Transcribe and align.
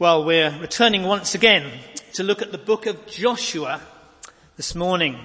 Well, 0.00 0.22
we're 0.22 0.56
returning 0.60 1.02
once 1.02 1.34
again 1.34 1.72
to 2.12 2.22
look 2.22 2.40
at 2.40 2.52
the 2.52 2.56
book 2.56 2.86
of 2.86 3.08
Joshua 3.08 3.80
this 4.56 4.76
morning. 4.76 5.18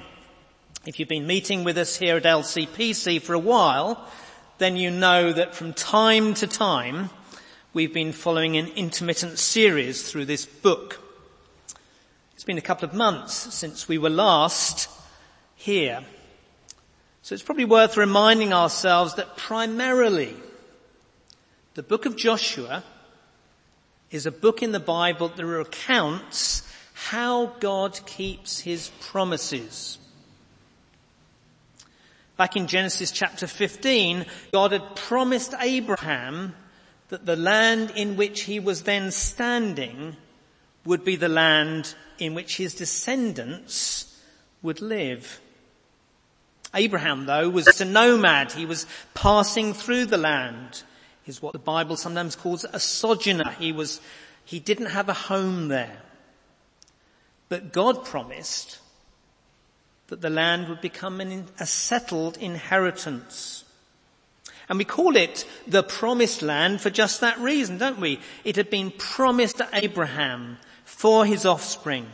If 0.87 0.99
you've 0.99 1.07
been 1.07 1.27
meeting 1.27 1.63
with 1.63 1.77
us 1.77 1.95
here 1.95 2.17
at 2.17 2.23
LCPC 2.23 3.21
for 3.21 3.35
a 3.35 3.39
while, 3.39 4.09
then 4.57 4.75
you 4.75 4.89
know 4.89 5.31
that 5.31 5.53
from 5.53 5.73
time 5.73 6.33
to 6.33 6.47
time 6.47 7.11
we've 7.71 7.93
been 7.93 8.13
following 8.13 8.57
an 8.57 8.65
intermittent 8.69 9.37
series 9.37 10.09
through 10.09 10.25
this 10.25 10.47
book. 10.47 10.99
It's 12.33 12.43
been 12.43 12.57
a 12.57 12.61
couple 12.61 12.89
of 12.89 12.95
months 12.95 13.53
since 13.53 13.87
we 13.87 13.99
were 13.99 14.09
last 14.09 14.89
here. 15.55 16.03
So 17.21 17.35
it's 17.35 17.43
probably 17.43 17.65
worth 17.65 17.95
reminding 17.95 18.53
ourselves 18.53 19.13
that 19.15 19.37
primarily 19.37 20.33
the 21.75 21.83
book 21.83 22.07
of 22.07 22.15
Joshua 22.15 22.83
is 24.13 24.27
a 24.27 24.31
book 24.31 24.61
in 24.61 24.71
the 24.71 24.79
Bible 24.79 25.27
that 25.29 25.43
recounts 25.43 26.61
how 26.93 27.47
God 27.59 27.99
keeps 28.05 28.59
his 28.59 28.89
promises. 29.01 29.97
Back 32.37 32.55
in 32.55 32.67
Genesis 32.67 33.11
chapter 33.11 33.47
15, 33.47 34.27
God 34.51 34.71
had 34.71 34.95
promised 34.95 35.55
Abraham 35.59 36.53
that 37.09 37.25
the 37.25 37.35
land 37.35 37.91
in 37.95 38.15
which 38.15 38.41
he 38.41 38.59
was 38.59 38.83
then 38.83 39.11
standing 39.11 40.15
would 40.85 41.03
be 41.03 41.15
the 41.15 41.29
land 41.29 41.95
in 42.19 42.35
which 42.35 42.57
his 42.57 42.75
descendants 42.75 44.21
would 44.61 44.79
live. 44.79 45.41
Abraham 46.75 47.25
though 47.25 47.49
was 47.49 47.81
a 47.81 47.85
nomad. 47.85 48.51
He 48.51 48.67
was 48.67 48.85
passing 49.15 49.73
through 49.73 50.05
the 50.05 50.17
land 50.17 50.83
is 51.25 51.41
what 51.41 51.53
the 51.53 51.59
Bible 51.59 51.95
sometimes 51.95 52.35
calls 52.35 52.65
a 52.65 52.79
sojourner. 52.79 53.51
He 53.59 53.71
was, 53.71 54.01
he 54.45 54.59
didn't 54.59 54.87
have 54.87 55.09
a 55.09 55.13
home 55.13 55.67
there. 55.67 56.01
But 57.49 57.71
God 57.71 58.05
promised 58.05 58.79
that 60.07 60.21
the 60.21 60.29
land 60.29 60.67
would 60.67 60.81
become 60.81 61.21
an, 61.21 61.47
a 61.59 61.65
settled 61.65 62.37
inheritance. 62.37 63.63
And 64.69 64.77
we 64.77 64.85
call 64.85 65.15
it 65.15 65.45
the 65.67 65.83
promised 65.83 66.41
land 66.41 66.81
for 66.81 66.89
just 66.89 67.21
that 67.21 67.39
reason, 67.39 67.77
don't 67.77 67.99
we? 67.99 68.19
It 68.43 68.55
had 68.55 68.69
been 68.69 68.91
promised 68.91 69.57
to 69.57 69.69
Abraham 69.73 70.57
for 70.83 71.25
his 71.25 71.45
offspring. 71.45 72.07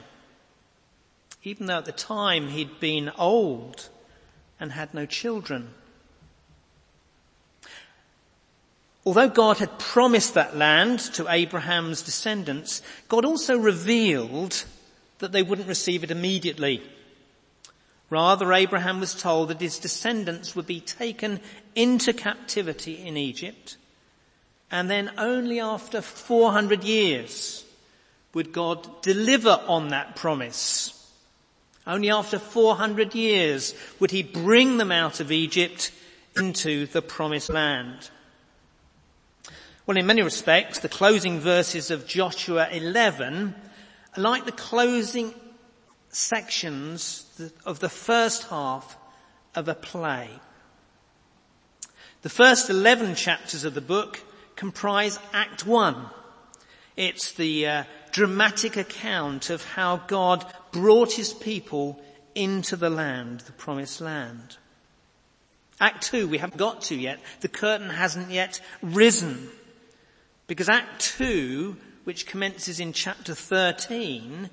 Even 1.43 1.67
though 1.67 1.77
at 1.77 1.85
the 1.85 1.91
time 1.91 2.49
he'd 2.49 2.79
been 2.79 3.11
old 3.17 3.89
and 4.59 4.71
had 4.71 4.93
no 4.93 5.05
children. 5.05 5.73
Although 9.05 9.29
God 9.29 9.57
had 9.57 9.79
promised 9.79 10.33
that 10.33 10.57
land 10.57 10.99
to 11.13 11.29
Abraham's 11.29 12.01
descendants, 12.01 12.81
God 13.07 13.25
also 13.25 13.57
revealed 13.57 14.65
that 15.19 15.31
they 15.31 15.43
wouldn't 15.43 15.67
receive 15.67 16.03
it 16.03 16.11
immediately. 16.11 16.83
Rather, 18.09 18.51
Abraham 18.53 18.99
was 18.99 19.13
told 19.13 19.49
that 19.49 19.61
his 19.61 19.77
descendants 19.79 20.55
would 20.55 20.65
be 20.65 20.81
taken 20.81 21.39
into 21.75 22.11
captivity 22.11 23.05
in 23.05 23.17
Egypt, 23.17 23.77
and 24.71 24.89
then 24.89 25.11
only 25.17 25.59
after 25.59 26.01
400 26.01 26.83
years 26.83 27.63
would 28.33 28.51
God 28.51 29.01
deliver 29.01 29.61
on 29.67 29.89
that 29.89 30.15
promise. 30.15 30.95
Only 31.87 32.11
after 32.11 32.37
400 32.37 33.15
years 33.15 33.73
would 33.99 34.11
he 34.11 34.23
bring 34.23 34.77
them 34.77 34.91
out 34.91 35.19
of 35.19 35.31
Egypt 35.31 35.91
into 36.35 36.85
the 36.87 37.01
promised 37.01 37.49
land. 37.49 38.09
Well, 39.89 39.97
in 39.97 40.05
many 40.05 40.21
respects, 40.21 40.77
the 40.77 40.87
closing 40.87 41.39
verses 41.39 41.89
of 41.89 42.05
Joshua 42.05 42.69
11 42.71 43.55
are 44.15 44.21
like 44.21 44.45
the 44.45 44.51
closing 44.51 45.33
sections 46.09 47.25
of 47.65 47.79
the 47.79 47.89
first 47.89 48.49
half 48.49 48.95
of 49.55 49.67
a 49.67 49.73
play. 49.73 50.29
The 52.21 52.29
first 52.29 52.69
11 52.69 53.15
chapters 53.15 53.63
of 53.63 53.73
the 53.73 53.81
book 53.81 54.21
comprise 54.55 55.17
Act 55.33 55.65
1. 55.65 56.05
It's 56.95 57.31
the 57.31 57.65
uh, 57.65 57.83
dramatic 58.11 58.77
account 58.77 59.49
of 59.49 59.65
how 59.65 60.03
God 60.05 60.45
brought 60.71 61.13
his 61.13 61.33
people 61.33 61.99
into 62.35 62.75
the 62.75 62.91
land, 62.91 63.39
the 63.39 63.53
promised 63.53 64.01
land. 64.01 64.57
Act 65.81 66.03
2 66.03 66.27
we 66.27 66.37
haven't 66.37 66.59
got 66.59 66.83
to 66.83 66.95
yet. 66.95 67.19
The 67.39 67.47
curtain 67.47 67.89
hasn't 67.89 68.29
yet 68.29 68.61
risen. 68.83 69.49
Because 70.49 70.67
Act 70.67 70.99
2, 71.01 71.77
which 72.05 72.25
commences 72.25 72.79
in 72.79 72.91
chapter 72.91 73.35
13, 73.35 74.49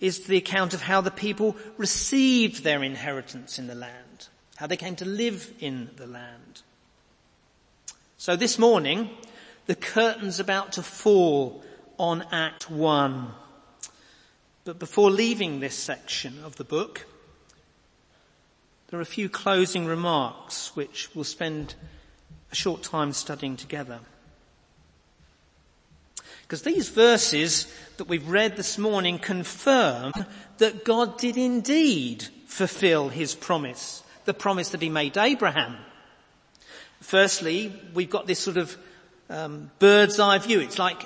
is 0.00 0.26
the 0.26 0.36
account 0.36 0.74
of 0.74 0.82
how 0.82 1.00
the 1.00 1.10
people 1.10 1.56
received 1.78 2.62
their 2.62 2.82
inheritance 2.82 3.58
in 3.58 3.68
the 3.68 3.74
land, 3.74 4.28
how 4.56 4.66
they 4.66 4.76
came 4.76 4.96
to 4.96 5.06
live 5.06 5.50
in 5.60 5.88
the 5.96 6.06
land. 6.06 6.60
So 8.18 8.36
this 8.36 8.58
morning, 8.58 9.08
the 9.64 9.74
curtain's 9.74 10.40
about 10.40 10.72
to 10.72 10.82
fall 10.82 11.64
on 11.98 12.26
Act 12.30 12.70
1. 12.70 13.28
But 14.66 14.78
before 14.78 15.10
leaving 15.10 15.60
this 15.60 15.74
section 15.74 16.44
of 16.44 16.56
the 16.56 16.64
book, 16.64 17.06
there 18.88 18.98
are 18.98 19.02
a 19.02 19.06
few 19.06 19.30
closing 19.30 19.86
remarks 19.86 20.76
which 20.76 21.08
we'll 21.14 21.24
spend 21.24 21.76
a 22.52 22.54
short 22.54 22.82
time 22.82 23.14
studying 23.14 23.56
together. 23.56 24.00
Because 26.48 26.62
these 26.62 26.88
verses 26.88 27.70
that 27.98 28.08
we've 28.08 28.26
read 28.26 28.56
this 28.56 28.78
morning 28.78 29.18
confirm 29.18 30.14
that 30.56 30.82
God 30.82 31.18
did 31.18 31.36
indeed 31.36 32.26
fulfill 32.46 33.10
his 33.10 33.34
promise, 33.34 34.02
the 34.24 34.32
promise 34.32 34.70
that 34.70 34.80
he 34.80 34.88
made 34.88 35.12
to 35.14 35.22
Abraham. 35.22 35.76
Firstly, 37.02 37.78
we've 37.92 38.08
got 38.08 38.26
this 38.26 38.38
sort 38.38 38.56
of 38.56 38.74
um, 39.28 39.70
bird's 39.78 40.18
eye 40.18 40.38
view. 40.38 40.60
It's 40.60 40.78
like 40.78 41.02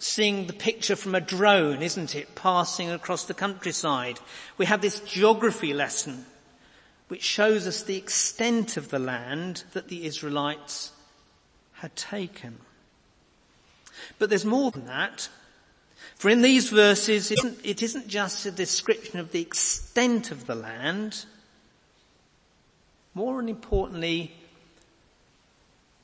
seeing 0.00 0.48
the 0.48 0.52
picture 0.52 0.96
from 0.96 1.14
a 1.14 1.20
drone, 1.20 1.82
isn't 1.82 2.16
it, 2.16 2.34
passing 2.34 2.90
across 2.90 3.26
the 3.26 3.34
countryside. 3.34 4.18
We 4.58 4.66
have 4.66 4.82
this 4.82 4.98
geography 4.98 5.72
lesson 5.72 6.26
which 7.06 7.22
shows 7.22 7.68
us 7.68 7.84
the 7.84 7.96
extent 7.96 8.76
of 8.76 8.88
the 8.88 8.98
land 8.98 9.62
that 9.72 9.86
the 9.86 10.04
Israelites 10.04 10.90
had 11.74 11.94
taken. 11.94 12.58
But 14.18 14.28
there's 14.28 14.44
more 14.44 14.70
than 14.70 14.86
that. 14.86 15.28
For 16.16 16.28
in 16.28 16.42
these 16.42 16.70
verses, 16.70 17.30
it 17.30 17.38
isn't, 17.38 17.58
it 17.64 17.82
isn't 17.82 18.08
just 18.08 18.44
a 18.46 18.50
description 18.50 19.18
of 19.18 19.32
the 19.32 19.40
extent 19.40 20.30
of 20.30 20.46
the 20.46 20.54
land. 20.54 21.24
More 23.14 23.40
importantly, 23.40 24.32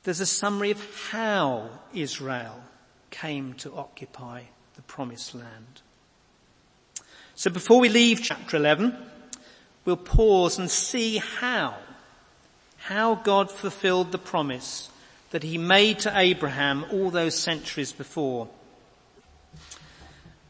there's 0.05 0.21
a 0.21 0.27
summary 0.27 0.71
of 0.71 1.11
how 1.11 1.69
Israel 1.93 2.63
came 3.11 3.55
to 3.55 3.75
occupy 3.75 4.45
the 4.77 4.83
promised 4.83 5.35
land. 5.35 5.83
So 7.35 7.51
before 7.51 7.81
we 7.81 7.89
leave 7.89 8.23
chapter 8.23 8.57
11, 8.57 8.97
we'll 9.85 9.97
pause 9.97 10.59
and 10.59 10.71
see 10.71 11.19
how, 11.19 11.77
how 12.79 13.17
God 13.17 13.51
fulfilled 13.51 14.13
the 14.13 14.19
promise 14.19 14.91
that 15.37 15.43
he 15.43 15.59
made 15.59 15.99
to 15.99 16.19
Abraham 16.19 16.87
all 16.91 17.11
those 17.11 17.35
centuries 17.35 17.93
before. 17.93 18.49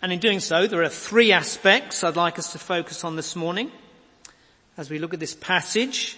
And 0.00 0.12
in 0.12 0.20
doing 0.20 0.38
so, 0.38 0.68
there 0.68 0.84
are 0.84 0.88
three 0.88 1.32
aspects 1.32 2.04
I'd 2.04 2.14
like 2.14 2.38
us 2.38 2.52
to 2.52 2.60
focus 2.60 3.02
on 3.02 3.16
this 3.16 3.34
morning. 3.34 3.72
As 4.76 4.88
we 4.88 5.00
look 5.00 5.12
at 5.12 5.18
this 5.18 5.34
passage, 5.34 6.16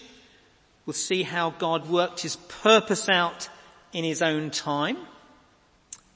we'll 0.84 0.92
see 0.92 1.22
how 1.22 1.48
God 1.48 1.88
worked 1.88 2.20
his 2.20 2.36
purpose 2.36 3.08
out 3.08 3.48
in 3.94 4.04
his 4.04 4.20
own 4.20 4.50
time. 4.50 4.98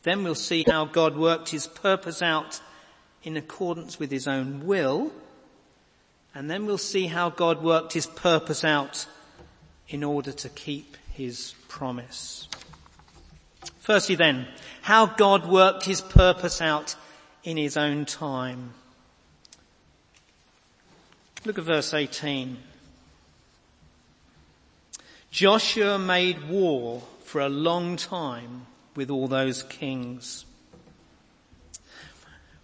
Then 0.03 0.23
we'll 0.23 0.35
see 0.35 0.63
how 0.69 0.85
God 0.85 1.17
worked 1.17 1.49
his 1.49 1.67
purpose 1.67 2.21
out 2.21 2.61
in 3.23 3.39
accordance 3.39 3.99
with 3.99 4.11
his 4.11 4.29
own 4.29 4.67
will. 4.67 5.11
And 6.35 6.51
then 6.51 6.67
we'll 6.67 6.77
see 6.77 7.07
how 7.07 7.31
God 7.31 7.63
worked 7.63 7.95
his 7.95 8.07
purpose 8.07 8.63
out 8.63 9.07
in 9.89 10.05
order 10.05 10.33
to 10.33 10.51
keep 10.51 10.99
his 11.15 11.55
promise. 11.73 12.49
Firstly 13.81 14.15
then, 14.15 14.47
how 14.83 15.07
God 15.07 15.47
worked 15.47 15.87
his 15.87 16.03
purpose 16.03 16.61
out 16.61 16.95
in 17.45 17.57
his 17.57 17.79
own 17.79 18.05
time. 18.05 18.75
Look 21.47 21.57
at 21.57 21.65
verse 21.65 21.95
18. 21.95 22.59
Joshua 25.31 25.99
made 25.99 26.47
war 26.47 27.03
for 27.25 27.41
a 27.41 27.49
long 27.49 27.97
time 27.97 28.67
with 28.95 29.11
all 29.11 29.27
those 29.27 29.63
kings. 29.63 30.45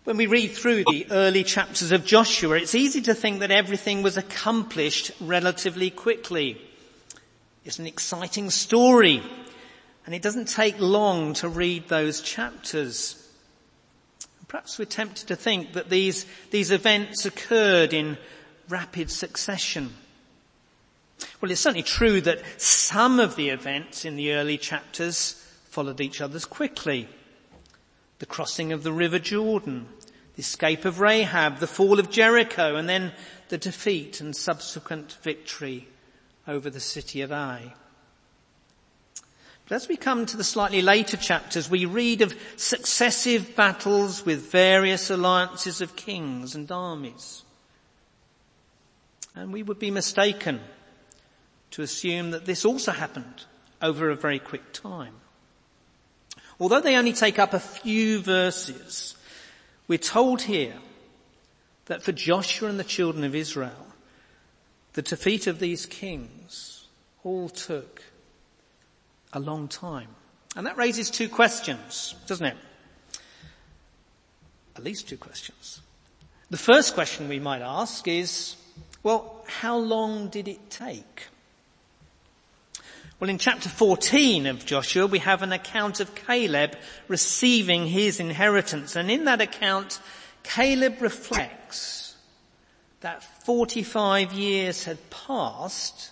When 0.04 0.18
we 0.18 0.26
read 0.26 0.48
through 0.48 0.84
the 0.84 1.06
early 1.10 1.44
chapters 1.44 1.92
of 1.92 2.04
Joshua, 2.04 2.56
it's 2.56 2.74
easy 2.74 3.00
to 3.02 3.14
think 3.14 3.40
that 3.40 3.50
everything 3.50 4.02
was 4.02 4.18
accomplished 4.18 5.12
relatively 5.18 5.88
quickly. 5.88 6.60
It's 7.64 7.78
an 7.78 7.86
exciting 7.86 8.50
story 8.50 9.22
and 10.08 10.14
it 10.14 10.22
doesn't 10.22 10.48
take 10.48 10.80
long 10.80 11.34
to 11.34 11.50
read 11.50 11.88
those 11.88 12.22
chapters. 12.22 13.22
Perhaps 14.48 14.78
we're 14.78 14.86
tempted 14.86 15.28
to 15.28 15.36
think 15.36 15.74
that 15.74 15.90
these, 15.90 16.24
these 16.50 16.70
events 16.70 17.26
occurred 17.26 17.92
in 17.92 18.16
rapid 18.70 19.10
succession. 19.10 19.94
Well, 21.40 21.50
it's 21.50 21.60
certainly 21.60 21.82
true 21.82 22.22
that 22.22 22.40
some 22.60 23.20
of 23.20 23.36
the 23.36 23.50
events 23.50 24.06
in 24.06 24.16
the 24.16 24.32
early 24.32 24.56
chapters 24.56 25.32
followed 25.68 26.00
each 26.00 26.22
other 26.22 26.40
quickly. 26.40 27.06
The 28.18 28.24
crossing 28.24 28.72
of 28.72 28.84
the 28.84 28.92
river 28.92 29.18
Jordan, 29.18 29.88
the 30.36 30.40
escape 30.40 30.86
of 30.86 31.00
Rahab, 31.00 31.58
the 31.58 31.66
fall 31.66 32.00
of 32.00 32.10
Jericho, 32.10 32.76
and 32.76 32.88
then 32.88 33.12
the 33.50 33.58
defeat 33.58 34.22
and 34.22 34.34
subsequent 34.34 35.18
victory 35.22 35.86
over 36.48 36.70
the 36.70 36.80
city 36.80 37.20
of 37.20 37.30
Ai. 37.30 37.74
But 39.68 39.74
as 39.74 39.86
we 39.86 39.98
come 39.98 40.24
to 40.24 40.36
the 40.38 40.44
slightly 40.44 40.80
later 40.80 41.18
chapters, 41.18 41.68
we 41.68 41.84
read 41.84 42.22
of 42.22 42.34
successive 42.56 43.54
battles 43.54 44.24
with 44.24 44.50
various 44.50 45.10
alliances 45.10 45.82
of 45.82 45.94
kings 45.94 46.54
and 46.54 46.72
armies. 46.72 47.42
And 49.34 49.52
we 49.52 49.62
would 49.62 49.78
be 49.78 49.90
mistaken 49.90 50.60
to 51.72 51.82
assume 51.82 52.30
that 52.30 52.46
this 52.46 52.64
also 52.64 52.92
happened 52.92 53.44
over 53.82 54.08
a 54.08 54.16
very 54.16 54.38
quick 54.38 54.72
time. 54.72 55.14
Although 56.58 56.80
they 56.80 56.96
only 56.96 57.12
take 57.12 57.38
up 57.38 57.52
a 57.52 57.60
few 57.60 58.20
verses, 58.20 59.16
we're 59.86 59.98
told 59.98 60.42
here 60.42 60.74
that 61.86 62.02
for 62.02 62.12
Joshua 62.12 62.70
and 62.70 62.80
the 62.80 62.84
children 62.84 63.22
of 63.22 63.34
Israel, 63.34 63.87
the 64.98 65.02
defeat 65.02 65.46
of 65.46 65.60
these 65.60 65.86
kings 65.86 66.88
all 67.22 67.48
took 67.48 68.02
a 69.32 69.38
long 69.38 69.68
time. 69.68 70.08
And 70.56 70.66
that 70.66 70.76
raises 70.76 71.08
two 71.08 71.28
questions, 71.28 72.16
doesn't 72.26 72.46
it? 72.46 72.56
At 74.74 74.82
least 74.82 75.08
two 75.08 75.16
questions. 75.16 75.82
The 76.50 76.56
first 76.56 76.94
question 76.94 77.28
we 77.28 77.38
might 77.38 77.62
ask 77.62 78.08
is, 78.08 78.56
well, 79.04 79.44
how 79.46 79.78
long 79.78 80.30
did 80.30 80.48
it 80.48 80.68
take? 80.68 81.28
Well, 83.20 83.30
in 83.30 83.38
chapter 83.38 83.68
14 83.68 84.46
of 84.46 84.66
Joshua, 84.66 85.06
we 85.06 85.20
have 85.20 85.42
an 85.42 85.52
account 85.52 86.00
of 86.00 86.16
Caleb 86.16 86.76
receiving 87.06 87.86
his 87.86 88.18
inheritance. 88.18 88.96
And 88.96 89.12
in 89.12 89.26
that 89.26 89.40
account, 89.40 90.00
Caleb 90.42 91.00
reflects 91.00 92.07
that 93.00 93.22
45 93.44 94.32
years 94.32 94.84
had 94.84 95.10
passed 95.10 96.10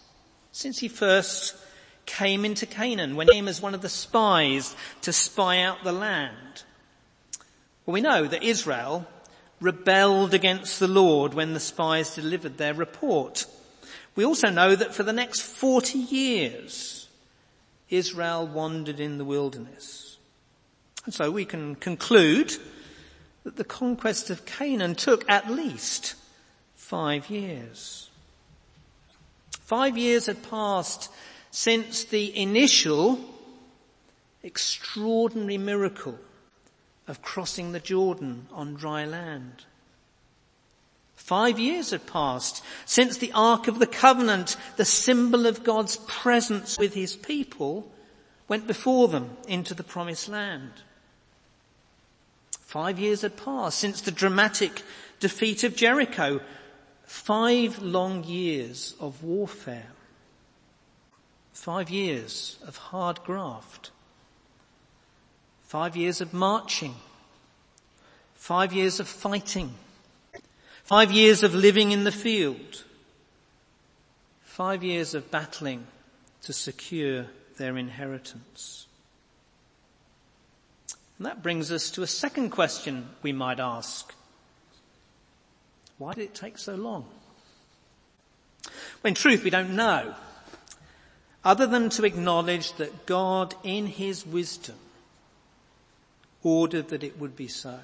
since 0.53 0.79
he 0.79 0.89
first 0.89 1.55
came 2.07 2.45
into 2.45 2.67
Canaan, 2.67 3.17
when 3.17 3.27
he 3.27 3.35
came 3.35 3.49
as 3.49 3.61
one 3.61 3.75
of 3.75 3.83
the 3.83 3.89
spies 3.89 4.75
to 5.03 5.13
spy 5.13 5.61
out 5.61 5.85
the 5.85 5.93
land. 5.93 6.63
Well, 7.85 7.95
we 7.95 8.01
know 8.01 8.27
that 8.27 8.43
Israel 8.43 9.07
rebelled 9.61 10.33
against 10.33 10.79
the 10.79 10.89
Lord 10.89 11.35
when 11.35 11.53
the 11.53 11.61
spies 11.61 12.15
delivered 12.15 12.59
their 12.59 12.75
report. 12.75 13.47
We 14.15 14.25
also 14.25 14.49
know 14.49 14.75
that 14.75 14.95
for 14.95 15.03
the 15.03 15.13
next 15.13 15.43
40 15.43 15.99
years, 15.99 17.09
Israel 17.91 18.47
wandered 18.47 19.01
in 19.01 19.19
the 19.19 19.25
wilderness. 19.25 20.17
And 21.05 21.13
so 21.15 21.31
we 21.31 21.45
can 21.45 21.75
conclude 21.75 22.57
that 23.45 23.57
the 23.57 23.65
conquest 23.65 24.31
of 24.31 24.47
Canaan 24.47 24.95
took 24.95 25.29
at 25.29 25.51
least 25.51 26.15
five 26.87 27.29
years. 27.31 28.11
Five 29.63 29.99
years 29.99 30.27
had 30.27 30.49
passed 30.49 31.11
since 31.51 32.05
the 32.05 32.39
initial 32.39 33.19
extraordinary 34.45 35.59
miracle 35.59 36.17
of 37.09 37.23
crossing 37.23 37.73
the 37.73 37.81
Jordan 37.81 38.47
on 38.53 38.75
dry 38.75 39.05
land. 39.05 39.65
Five 41.17 41.59
years 41.59 41.91
had 41.91 42.07
passed 42.07 42.63
since 42.85 43.19
the 43.19 43.33
Ark 43.33 43.67
of 43.67 43.81
the 43.81 43.89
Covenant, 43.89 44.57
the 44.77 44.85
symbol 44.85 45.47
of 45.47 45.65
God's 45.65 45.97
presence 46.07 46.79
with 46.79 46.95
his 46.95 47.17
people, 47.17 47.91
went 48.47 48.69
before 48.69 49.09
them 49.09 49.37
into 49.49 49.75
the 49.75 49.83
promised 49.83 50.29
land. 50.29 50.71
Five 52.61 53.01
years 53.01 53.23
had 53.23 53.37
passed 53.37 53.81
since 53.81 54.03
the 54.03 54.13
dramatic 54.13 54.83
defeat 55.19 55.65
of 55.65 55.75
Jericho. 55.75 56.41
Five 57.07 57.81
long 57.81 58.25
years 58.25 58.95
of 59.01 59.23
warfare. 59.23 59.87
Five 61.53 61.89
years 61.89 62.59
of 62.67 62.77
hard 62.77 63.23
graft. 63.25 63.91
Five 65.65 65.97
years 65.97 66.21
of 66.21 66.35
marching. 66.35 66.95
Five 68.35 68.73
years 68.73 69.01
of 69.01 69.09
fighting. 69.09 69.75
Five 70.85 71.11
years 71.11 71.43
of 71.43 71.55
living 71.55 71.93
in 71.93 72.05
the 72.05 72.13
field. 72.13 72.85
Five 74.43 74.85
years 74.85 75.15
of 75.15 75.31
battling 75.31 75.87
to 76.43 76.53
secure 76.53 77.27
their 77.57 77.77
inheritance. 77.77 78.87
And 81.19 81.27
that 81.27 81.43
brings 81.43 81.73
us 81.73 81.91
to 81.93 82.03
a 82.03 82.07
second 82.07 82.51
question 82.51 83.09
we 83.23 83.33
might 83.33 83.59
ask. 83.59 84.13
Why 85.99 86.13
did 86.15 86.25
it 86.25 86.35
take 86.35 86.59
so 86.59 86.75
long? 86.75 87.07
Well, 89.03 89.09
in 89.09 89.15
truth, 89.15 89.45
we 89.45 89.51
don't 89.51 89.77
know. 89.77 90.15
Other 91.45 91.67
than 91.67 91.91
to 91.91 92.05
acknowledge 92.05 92.73
that 92.75 93.07
God, 93.07 93.55
in 93.63 93.87
His 93.87 94.27
wisdom, 94.27 94.77
ordered 96.43 96.89
that 96.89 97.05
it 97.05 97.19
would 97.19 97.37
be 97.37 97.49
so. 97.49 97.79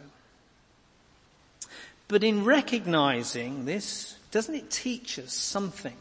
But 2.08 2.24
in 2.24 2.44
recognizing 2.44 3.64
this, 3.64 4.16
doesn't 4.30 4.54
it 4.54 4.70
teach 4.70 5.18
us 5.18 5.32
something 5.32 5.96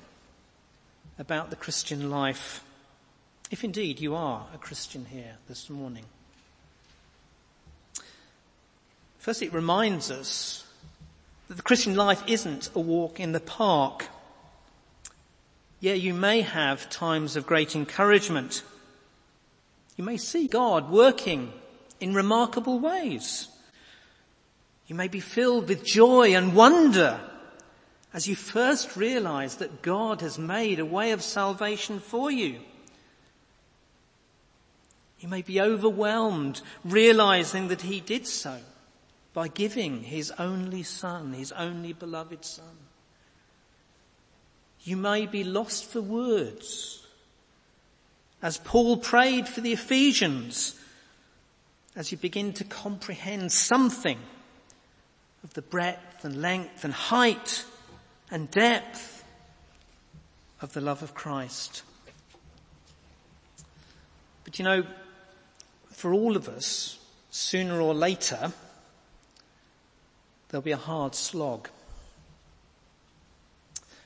about 1.17 1.49
the 1.49 1.55
Christian 1.55 2.09
life? 2.09 2.63
If 3.49 3.63
indeed 3.63 3.99
you 3.99 4.15
are 4.15 4.47
a 4.53 4.57
Christian 4.57 5.05
here 5.05 5.35
this 5.47 5.69
morning. 5.69 6.05
First, 9.19 9.41
it 9.41 9.53
reminds 9.53 10.09
us 10.09 10.65
that 11.51 11.57
the 11.57 11.63
Christian 11.63 11.95
life 11.95 12.23
isn't 12.27 12.69
a 12.73 12.79
walk 12.79 13.19
in 13.19 13.33
the 13.33 13.39
park. 13.41 14.07
Yeah, 15.81 15.95
you 15.95 16.13
may 16.13 16.39
have 16.43 16.89
times 16.89 17.35
of 17.35 17.45
great 17.45 17.75
encouragement. 17.75 18.63
You 19.97 20.05
may 20.05 20.15
see 20.15 20.47
God 20.47 20.89
working 20.89 21.51
in 21.99 22.13
remarkable 22.13 22.79
ways. 22.79 23.49
You 24.87 24.95
may 24.95 25.09
be 25.09 25.19
filled 25.19 25.67
with 25.67 25.83
joy 25.83 26.33
and 26.33 26.55
wonder 26.55 27.19
as 28.13 28.29
you 28.29 28.35
first 28.37 28.95
realize 28.95 29.57
that 29.57 29.81
God 29.81 30.21
has 30.21 30.39
made 30.39 30.79
a 30.79 30.85
way 30.85 31.11
of 31.11 31.21
salvation 31.21 31.99
for 31.99 32.31
you. 32.31 32.61
You 35.19 35.27
may 35.27 35.41
be 35.41 35.59
overwhelmed 35.59 36.61
realizing 36.85 37.67
that 37.67 37.81
he 37.81 37.99
did 37.99 38.25
so 38.25 38.61
by 39.33 39.47
giving 39.47 40.03
his 40.03 40.31
only 40.37 40.83
son, 40.83 41.33
his 41.33 41.51
only 41.53 41.93
beloved 41.93 42.43
son. 42.43 42.77
You 44.83 44.97
may 44.97 45.25
be 45.25 45.43
lost 45.43 45.85
for 45.85 46.01
words 46.01 47.05
as 48.41 48.57
Paul 48.57 48.97
prayed 48.97 49.47
for 49.47 49.61
the 49.61 49.73
Ephesians 49.73 50.75
as 51.95 52.11
you 52.11 52.17
begin 52.17 52.53
to 52.53 52.63
comprehend 52.63 53.51
something 53.51 54.17
of 55.43 55.53
the 55.53 55.61
breadth 55.61 56.25
and 56.25 56.41
length 56.41 56.83
and 56.83 56.93
height 56.93 57.65
and 58.29 58.49
depth 58.49 59.23
of 60.61 60.73
the 60.73 60.81
love 60.81 61.03
of 61.03 61.13
Christ. 61.13 61.83
But 64.43 64.59
you 64.59 64.65
know, 64.65 64.83
for 65.91 66.13
all 66.13 66.35
of 66.35 66.49
us, 66.49 66.97
sooner 67.29 67.79
or 67.79 67.93
later, 67.93 68.51
there'll 70.51 70.61
be 70.61 70.71
a 70.71 70.77
hard 70.77 71.15
slog. 71.15 71.69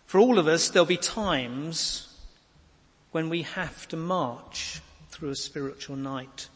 For 0.06 0.20
all 0.20 0.38
of 0.38 0.48
us, 0.48 0.70
there'll 0.70 0.86
be 0.86 0.96
times 0.98 2.08
when 3.12 3.30
we 3.30 3.42
have 3.42 3.88
to 3.88 3.98
march 3.98 4.80
through 5.10 5.32
a 5.32 5.36
spiritual 5.36 5.96
night. 5.96 6.48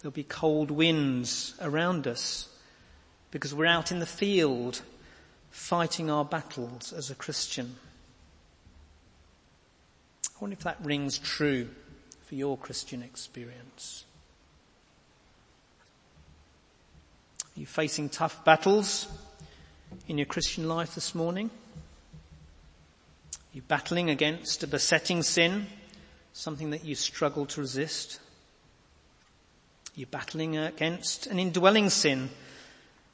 There'll 0.00 0.10
be 0.10 0.24
cold 0.24 0.72
winds 0.72 1.54
around 1.60 2.08
us 2.08 2.48
because 3.30 3.54
we're 3.54 3.66
out 3.66 3.92
in 3.92 4.00
the 4.00 4.06
field 4.06 4.82
fighting 5.50 6.10
our 6.10 6.24
battles 6.24 6.92
as 6.92 7.10
a 7.10 7.14
Christian. 7.14 7.76
I 10.24 10.38
wonder 10.40 10.54
if 10.54 10.64
that 10.64 10.84
rings 10.84 11.18
true 11.18 11.68
for 12.24 12.34
your 12.34 12.58
Christian 12.58 13.02
experience. 13.02 14.05
Are 17.56 17.60
you 17.60 17.66
facing 17.66 18.10
tough 18.10 18.44
battles 18.44 19.08
in 20.08 20.18
your 20.18 20.26
Christian 20.26 20.68
life 20.68 20.94
this 20.94 21.14
morning? 21.14 21.48
Are 23.32 23.54
you 23.54 23.62
battling 23.62 24.10
against 24.10 24.62
a 24.62 24.66
besetting 24.66 25.22
sin, 25.22 25.66
something 26.34 26.68
that 26.70 26.84
you 26.84 26.94
struggle 26.94 27.46
to 27.46 27.62
resist? 27.62 28.20
You're 29.94 30.06
battling 30.08 30.58
against 30.58 31.26
an 31.28 31.38
indwelling 31.38 31.88
sin, 31.88 32.28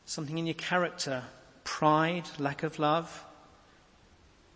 something 0.07 0.37
in 0.37 0.47
your 0.47 0.55
character, 0.55 1.23
pride, 1.63 2.29
lack 2.41 2.65
of 2.65 2.81
love, 2.81 3.25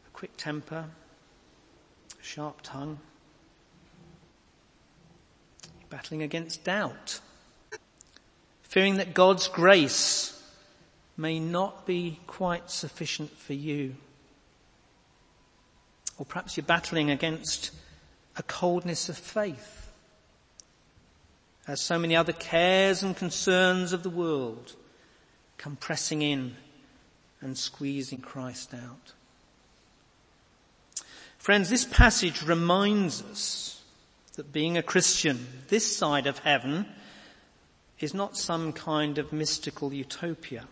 a 0.08 0.10
quick 0.10 0.36
temper, 0.36 0.86
a 2.20 2.24
sharp 2.24 2.58
tongue. 2.64 2.98
Battling 5.90 6.22
against 6.22 6.64
doubt, 6.64 7.20
fearing 8.76 8.97
that 8.97 9.14
God's 9.14 9.49
grace 9.49 10.38
may 11.16 11.40
not 11.40 11.87
be 11.87 12.21
quite 12.26 12.71
sufficient 12.71 13.30
for 13.30 13.54
you. 13.54 13.95
Or 16.18 16.26
perhaps 16.26 16.59
you're 16.59 16.66
battling 16.66 17.11
against 17.11 17.71
a 18.37 18.42
coldness 18.42 19.09
of 19.09 19.16
faith 19.16 19.90
as 21.66 21.80
so 21.80 21.99
many 21.99 22.14
other 22.14 22.35
cares 22.35 23.02
and 23.02 23.16
concerns 23.16 23.95
of 23.95 24.02
the 24.02 24.11
world 24.11 24.75
come 25.56 25.76
pressing 25.76 26.21
in 26.21 26.54
and 27.40 27.56
squeezing 27.56 28.21
Christ 28.21 28.75
out. 28.75 29.14
Friends, 31.38 31.71
this 31.71 31.87
passage 31.87 32.42
reminds 32.42 33.23
us 33.23 33.83
that 34.35 34.52
being 34.52 34.76
a 34.76 34.83
Christian 34.83 35.47
this 35.68 35.97
side 35.97 36.26
of 36.26 36.40
heaven 36.40 36.85
is 38.00 38.14
not 38.14 38.36
some 38.36 38.72
kind 38.72 39.18
of 39.18 39.32
mystical 39.32 39.92
utopia. 39.92 40.66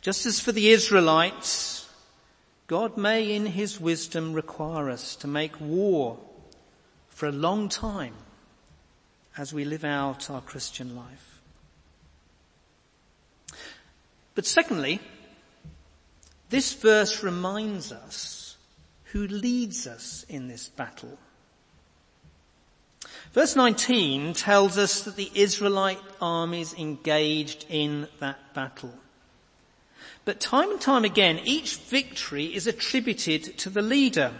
Just 0.00 0.26
as 0.26 0.40
for 0.40 0.52
the 0.52 0.68
Israelites, 0.70 1.88
God 2.66 2.96
may 2.96 3.34
in 3.34 3.46
his 3.46 3.80
wisdom 3.80 4.32
require 4.32 4.90
us 4.90 5.16
to 5.16 5.26
make 5.26 5.60
war 5.60 6.18
for 7.08 7.26
a 7.26 7.32
long 7.32 7.68
time 7.68 8.14
as 9.36 9.54
we 9.54 9.64
live 9.64 9.84
out 9.84 10.30
our 10.30 10.40
Christian 10.40 10.94
life. 10.94 11.40
But 14.34 14.46
secondly, 14.46 15.00
this 16.50 16.74
verse 16.74 17.22
reminds 17.22 17.90
us 17.90 18.56
who 19.04 19.26
leads 19.26 19.86
us 19.86 20.24
in 20.28 20.48
this 20.48 20.68
battle. 20.68 21.18
Verse 23.32 23.56
19 23.56 24.34
tells 24.34 24.78
us 24.78 25.02
that 25.02 25.16
the 25.16 25.30
Israelite 25.34 26.00
armies 26.20 26.74
engaged 26.74 27.66
in 27.68 28.08
that 28.20 28.54
battle. 28.54 28.94
But 30.24 30.40
time 30.40 30.70
and 30.70 30.80
time 30.80 31.04
again, 31.04 31.40
each 31.44 31.76
victory 31.76 32.46
is 32.46 32.66
attributed 32.66 33.58
to 33.58 33.70
the 33.70 33.82
leader. 33.82 34.32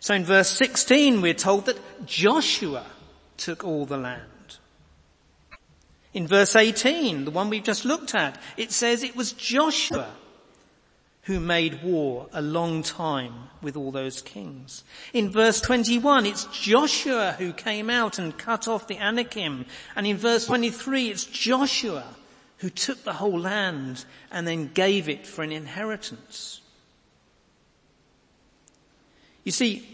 So 0.00 0.14
in 0.14 0.24
verse 0.24 0.50
16 0.50 1.20
we're 1.20 1.34
told 1.34 1.66
that 1.66 2.06
Joshua 2.06 2.86
took 3.36 3.64
all 3.64 3.86
the 3.86 3.96
land. 3.96 4.24
In 6.14 6.26
verse 6.26 6.56
18, 6.56 7.26
the 7.26 7.30
one 7.30 7.50
we've 7.50 7.62
just 7.62 7.84
looked 7.84 8.14
at, 8.14 8.40
it 8.56 8.72
says 8.72 9.02
it 9.02 9.14
was 9.14 9.32
Joshua 9.32 10.08
who 11.28 11.38
made 11.38 11.82
war 11.82 12.26
a 12.32 12.40
long 12.40 12.82
time 12.82 13.34
with 13.60 13.76
all 13.76 13.92
those 13.92 14.22
kings. 14.22 14.82
In 15.12 15.30
verse 15.30 15.60
21, 15.60 16.24
it's 16.24 16.46
Joshua 16.46 17.36
who 17.36 17.52
came 17.52 17.90
out 17.90 18.18
and 18.18 18.38
cut 18.38 18.66
off 18.66 18.88
the 18.88 18.96
Anakim. 18.96 19.66
And 19.94 20.06
in 20.06 20.16
verse 20.16 20.46
23, 20.46 21.10
it's 21.10 21.24
Joshua 21.26 22.16
who 22.56 22.70
took 22.70 23.04
the 23.04 23.12
whole 23.12 23.38
land 23.38 24.06
and 24.32 24.48
then 24.48 24.70
gave 24.72 25.06
it 25.06 25.26
for 25.26 25.42
an 25.42 25.52
inheritance. 25.52 26.62
You 29.44 29.52
see, 29.52 29.86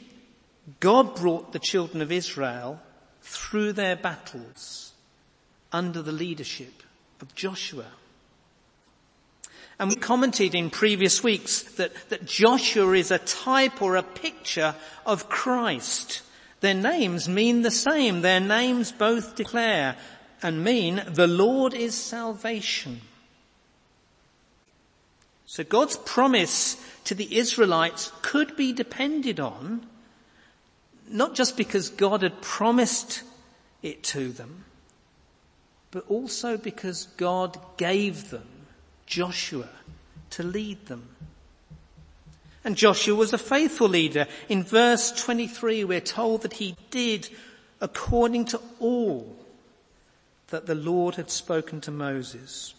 God 0.79 1.17
brought 1.17 1.53
the 1.53 1.59
children 1.59 2.00
of 2.00 2.12
Israel 2.12 2.81
through 3.23 3.73
their 3.73 3.97
battles 3.97 4.93
under 5.73 6.00
the 6.00 6.12
leadership 6.12 6.85
of 7.21 7.35
Joshua. 7.35 7.87
And 9.78 9.90
we 9.90 9.97
commented 9.97 10.54
in 10.54 10.71
previous 10.71 11.23
weeks 11.23 11.62
that, 11.75 11.93
that 12.09 12.26
Joshua 12.26 12.93
is 12.93 13.11
a 13.11 13.19
type 13.19 13.83
or 13.83 13.97
a 13.97 14.02
picture 14.02 14.75
of 15.04 15.28
Christ. 15.28 16.23
Their 16.61 16.75
names 16.75 17.28
mean 17.28 17.62
the 17.62 17.71
same. 17.71 18.21
Their 18.21 18.40
names 18.40 18.93
both 18.93 19.35
declare 19.35 19.97
and 20.43 20.62
mean 20.62 21.02
the 21.09 21.26
Lord 21.26 21.75
is 21.75 21.95
salvation. 21.95 23.00
So 25.47 25.64
God's 25.64 25.97
promise 25.97 26.76
to 27.04 27.14
the 27.14 27.37
Israelites 27.37 28.12
could 28.23 28.57
be 28.57 28.73
depended 28.73 29.40
on 29.40 29.87
not 31.09 31.35
just 31.35 31.57
because 31.57 31.90
God 31.90 32.23
had 32.23 32.40
promised 32.40 33.23
it 33.83 34.02
to 34.04 34.31
them, 34.31 34.64
but 35.90 36.04
also 36.09 36.57
because 36.57 37.07
God 37.16 37.59
gave 37.76 38.31
them 38.31 38.47
Joshua 39.07 39.69
to 40.31 40.43
lead 40.43 40.87
them. 40.87 41.09
And 42.65 42.77
Joshua 42.77 43.15
was 43.15 43.33
a 43.33 43.39
faithful 43.39 43.89
leader. 43.89 44.27
In 44.49 44.63
verse 44.63 45.13
23 45.13 45.85
we're 45.85 46.01
told 46.01 46.43
that 46.43 46.55
he 46.55 46.77
did 46.91 47.29
according 47.81 48.47
to 48.47 48.61
all 48.81 49.37
that 50.49 50.67
the 50.67 50.75
Lord 50.75 51.17
had 51.17 51.31
spoken 51.31 51.81
to 51.83 51.91
Moses. 51.91 52.75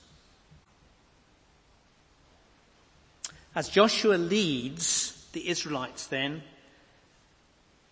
As 3.54 3.70
Joshua 3.70 4.16
leads 4.16 5.28
the 5.34 5.48
Israelites 5.48 6.08
then, 6.08 6.44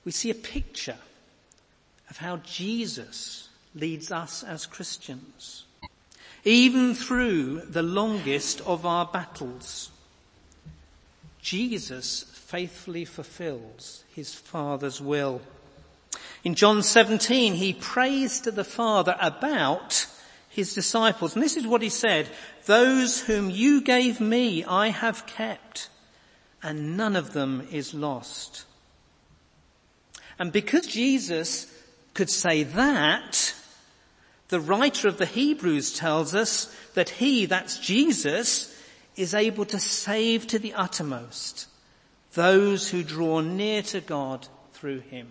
we 0.04 0.12
see 0.12 0.30
a 0.30 0.36
picture 0.36 0.98
of 2.10 2.18
how 2.18 2.38
Jesus 2.38 3.50
leads 3.76 4.12
us 4.12 4.44
as 4.44 4.66
Christians 4.66 5.66
even 6.44 6.94
through 6.94 7.62
the 7.62 7.84
longest 7.84 8.62
of 8.62 8.86
our 8.86 9.06
battles. 9.06 9.92
Jesus 11.42 12.24
faithfully 12.34 13.06
fulfills 13.06 14.04
his 14.16 14.34
Father's 14.34 15.02
will. 15.02 15.42
In 16.44 16.56
John 16.56 16.84
17, 16.84 17.54
he 17.54 17.74
prays 17.74 18.42
to 18.42 18.52
the 18.52 18.64
Father 18.64 19.16
about 19.20 20.08
his 20.50 20.74
disciples. 20.74 21.34
And 21.34 21.44
this 21.44 21.58
is 21.58 21.66
what 21.66 21.82
he 21.82 21.90
said, 21.90 22.30
those 22.66 23.22
whom 23.22 23.50
you 23.50 23.82
gave 23.82 24.20
me 24.20 24.64
I 24.64 24.90
have 24.90 25.26
kept 25.26 25.90
and 26.64 26.96
none 26.96 27.16
of 27.16 27.34
them 27.34 27.68
is 27.72 27.94
lost. 27.94 28.66
And 30.40 30.52
because 30.52 30.88
Jesus 30.88 31.68
could 32.14 32.30
say 32.30 32.64
that, 32.64 33.54
the 34.54 34.60
writer 34.60 35.08
of 35.08 35.18
the 35.18 35.26
Hebrews 35.26 35.98
tells 35.98 36.36
us 36.36 36.72
that 36.94 37.10
he, 37.10 37.48
that's 37.48 37.80
Jesus, 37.80 38.72
is 39.16 39.34
able 39.34 39.66
to 39.66 39.80
save 39.80 40.46
to 40.46 40.60
the 40.60 40.76
uttermost 40.76 41.68
those 42.34 42.88
who 42.92 43.02
draw 43.04 43.40
near 43.40 43.82
to 43.82 44.00
God 44.00 44.48
through 44.74 45.00
him. 45.00 45.30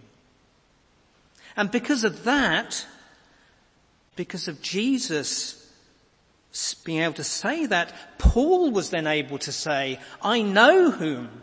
And 1.57 1.71
because 1.71 2.03
of 2.03 2.25
that, 2.25 2.85
because 4.17 4.49
of 4.49 4.61
Jesus 4.61 5.71
being 6.85 7.03
able 7.03 7.15
to 7.15 7.23
say 7.23 7.67
that, 7.67 7.95
Paul 8.19 8.73
was 8.73 8.91
then 8.91 9.07
able 9.07 9.39
to 9.39 9.53
say, 9.53 10.01
I 10.21 10.43
know 10.43 10.91
whom 10.91 11.43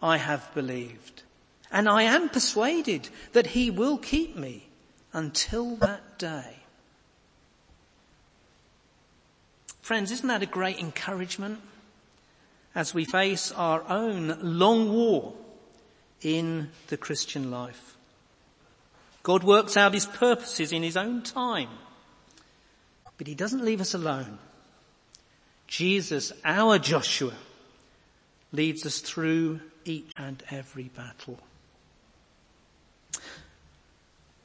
I 0.00 0.18
have 0.18 0.54
believed, 0.54 1.24
and 1.72 1.88
I 1.88 2.04
am 2.04 2.28
persuaded 2.28 3.08
that 3.32 3.48
he 3.48 3.68
will 3.68 3.98
keep 3.98 4.36
me 4.36 4.68
until 5.12 5.74
that 5.78 6.20
day. 6.20 6.55
Friends, 9.86 10.10
isn't 10.10 10.26
that 10.26 10.42
a 10.42 10.46
great 10.46 10.80
encouragement 10.80 11.60
as 12.74 12.92
we 12.92 13.04
face 13.04 13.52
our 13.52 13.84
own 13.88 14.36
long 14.42 14.92
war 14.92 15.32
in 16.22 16.70
the 16.88 16.96
Christian 16.96 17.52
life? 17.52 17.96
God 19.22 19.44
works 19.44 19.76
out 19.76 19.94
his 19.94 20.06
purposes 20.06 20.72
in 20.72 20.82
his 20.82 20.96
own 20.96 21.22
time, 21.22 21.68
but 23.16 23.28
he 23.28 23.36
doesn't 23.36 23.64
leave 23.64 23.80
us 23.80 23.94
alone. 23.94 24.38
Jesus, 25.68 26.32
our 26.44 26.80
Joshua, 26.80 27.34
leads 28.50 28.84
us 28.84 28.98
through 28.98 29.60
each 29.84 30.10
and 30.16 30.42
every 30.50 30.90
battle. 30.96 31.38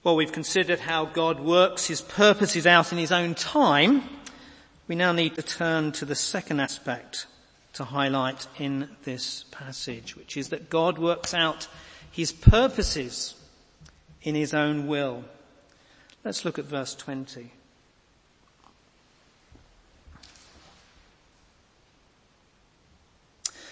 Well, 0.03 0.15
we've 0.15 0.31
considered 0.31 0.81
how 0.81 1.05
God 1.05 1.39
works 1.39 1.87
his 1.87 2.01
purposes 2.01 2.67
out 2.67 2.91
in 2.91 2.99
his 2.99 3.11
own 3.11 3.33
time. 3.33 4.03
We 4.87 4.95
now 4.95 5.11
need 5.11 5.35
to 5.35 5.41
turn 5.41 5.91
to 5.93 6.05
the 6.05 6.15
second 6.15 6.59
aspect 6.59 7.27
to 7.73 7.85
highlight 7.85 8.47
in 8.59 8.89
this 9.03 9.45
passage, 9.51 10.15
which 10.15 10.35
is 10.35 10.49
that 10.49 10.69
God 10.69 10.97
works 10.97 11.33
out 11.33 11.67
his 12.11 12.31
purposes 12.31 13.35
in 14.23 14.35
his 14.35 14.53
own 14.53 14.87
will. 14.87 15.23
Let's 16.23 16.45
look 16.45 16.59
at 16.59 16.65
verse 16.65 16.93
20. 16.95 17.51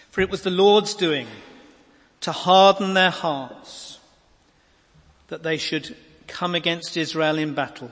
For 0.10 0.22
it 0.22 0.30
was 0.30 0.42
the 0.42 0.50
Lord's 0.50 0.96
doing 0.96 1.28
to 2.22 2.32
harden 2.32 2.94
their 2.94 3.12
hearts 3.12 4.00
that 5.28 5.44
they 5.44 5.58
should 5.58 5.96
come 6.28 6.56
against 6.56 6.98
Israel 6.98 7.38
in 7.38 7.54
battle. 7.54 7.92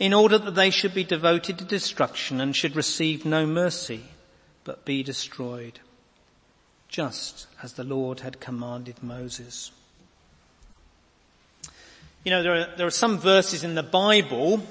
In 0.00 0.14
order 0.14 0.38
that 0.38 0.54
they 0.54 0.70
should 0.70 0.94
be 0.94 1.04
devoted 1.04 1.58
to 1.58 1.64
destruction 1.64 2.40
and 2.40 2.56
should 2.56 2.74
receive 2.74 3.26
no 3.26 3.46
mercy, 3.46 4.02
but 4.64 4.86
be 4.86 5.02
destroyed, 5.02 5.78
just 6.88 7.46
as 7.62 7.74
the 7.74 7.84
Lord 7.84 8.20
had 8.20 8.40
commanded 8.40 9.02
Moses. 9.02 9.70
You 12.24 12.30
know, 12.30 12.42
there 12.42 12.54
are, 12.54 12.76
there 12.78 12.86
are 12.86 12.90
some 12.90 13.18
verses 13.18 13.62
in 13.62 13.74
the 13.74 13.82
Bible 13.82 14.62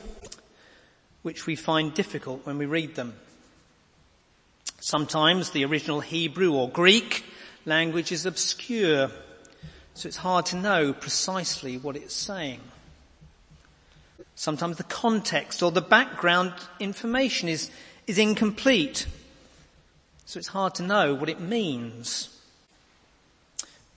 which 1.22 1.46
we 1.46 1.56
find 1.56 1.94
difficult 1.94 2.46
when 2.46 2.58
we 2.58 2.66
read 2.66 2.96
them. 2.96 3.14
Sometimes 4.80 5.52
the 5.52 5.66
original 5.66 6.00
Hebrew 6.00 6.54
or 6.54 6.70
Greek 6.70 7.24
language 7.66 8.12
is 8.12 8.26
obscure, 8.26 9.12
so 9.94 10.08
it's 10.08 10.18
hard 10.18 10.48
to 10.48 10.56
know 10.56 10.92
precisely 10.92 11.78
what 11.78 11.96
it's 11.96 12.16
saying. 12.16 12.62
Sometimes 14.40 14.78
the 14.78 14.86
context 14.86 15.62
or 15.62 15.70
the 15.70 15.82
background 15.82 16.54
information 16.80 17.50
is, 17.50 17.70
is 18.08 18.18
incomplete. 18.18 19.06
So 20.26 20.38
it's 20.38 20.48
hard 20.48 20.76
to 20.76 20.84
know 20.84 21.14
what 21.14 21.28
it 21.28 21.42
means. 21.42 22.30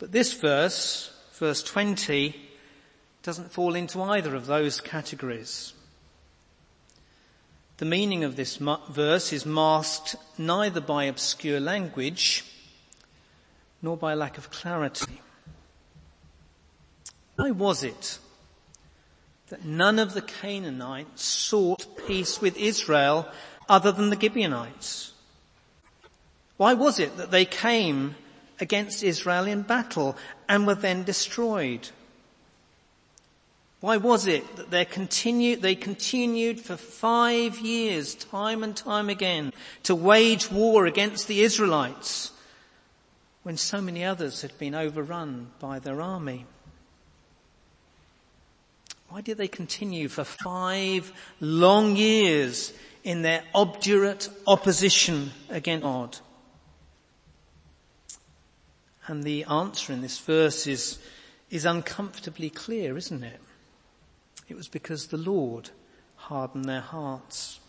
But 0.01 0.11
this 0.11 0.33
verse, 0.33 1.17
verse 1.35 1.63
20, 1.63 2.35
doesn't 3.23 3.53
fall 3.53 3.77
into 3.77 4.03
either 4.03 4.35
of 4.35 4.47
those 4.47 4.81
categories. 4.81 5.75
The 7.77 7.85
meaning 7.85 8.25
of 8.25 8.35
this 8.35 8.57
verse 8.57 9.33
is 9.33 9.47
masked 9.47 10.17
neither 10.37 10.81
by 10.81 11.05
obscure 11.05 11.61
language 11.61 12.45
nor 13.81 13.97
by 13.97 14.15
lack 14.15 14.39
of 14.39 14.51
clarity. 14.51 15.21
Why 17.37 17.53
was 17.53 17.85
it 17.85 18.19
that 19.52 19.66
none 19.66 19.99
of 19.99 20.14
the 20.14 20.23
Canaanites 20.23 21.23
sought 21.23 22.06
peace 22.06 22.40
with 22.40 22.56
Israel 22.56 23.28
other 23.68 23.92
than 23.92 24.09
the 24.09 24.18
Gibeonites? 24.18 25.12
Why 26.56 26.73
was 26.73 26.99
it 26.99 27.18
that 27.18 27.30
they 27.30 27.44
came 27.44 28.14
against 28.61 29.02
Israel 29.02 29.47
in 29.47 29.61
battle 29.61 30.16
and 30.49 30.66
were 30.66 30.75
then 30.75 31.02
destroyed? 31.04 31.90
Why 33.80 33.99
was 33.99 34.26
it 34.26 34.56
that 34.56 34.71
they 34.71 34.87
continued, 34.87 35.61
they 35.61 35.75
continued 35.75 36.59
for 36.59 36.78
five 36.78 37.59
years, 37.59 38.14
time 38.14 38.64
and 38.64 38.75
time 38.75 39.11
again, 39.11 39.52
to 39.82 39.94
wage 39.94 40.50
war 40.50 40.87
against 40.87 41.28
the 41.28 41.42
Israelites 41.42 42.30
when 43.42 43.59
so 43.59 43.82
many 43.82 44.02
others 44.02 44.40
had 44.40 44.56
been 44.56 44.75
overrun 44.75 45.50
by 45.61 45.78
their 45.78 46.00
army? 46.00 46.47
Why 49.12 49.21
did 49.21 49.37
they 49.37 49.47
continue 49.47 50.09
for 50.09 50.25
five 50.25 51.12
long 51.38 51.97
years 51.97 52.73
in 53.04 53.21
their 53.21 53.42
obdurate 53.54 54.31
opposition 54.47 55.33
against 55.50 55.83
God? 55.83 56.19
And 59.07 59.23
the 59.23 59.45
answer 59.45 59.92
in 59.92 60.00
this 60.00 60.19
verse 60.19 60.66
is, 60.66 60.99
is 61.50 61.66
uncomfortably 61.66 62.49
clear, 62.49 62.97
isn't 62.97 63.23
it? 63.23 63.38
It 64.49 64.57
was 64.57 64.69
because 64.69 65.09
the 65.09 65.19
Lord 65.19 65.69
hardened 66.16 66.64
their 66.64 66.81
hearts. 66.81 67.61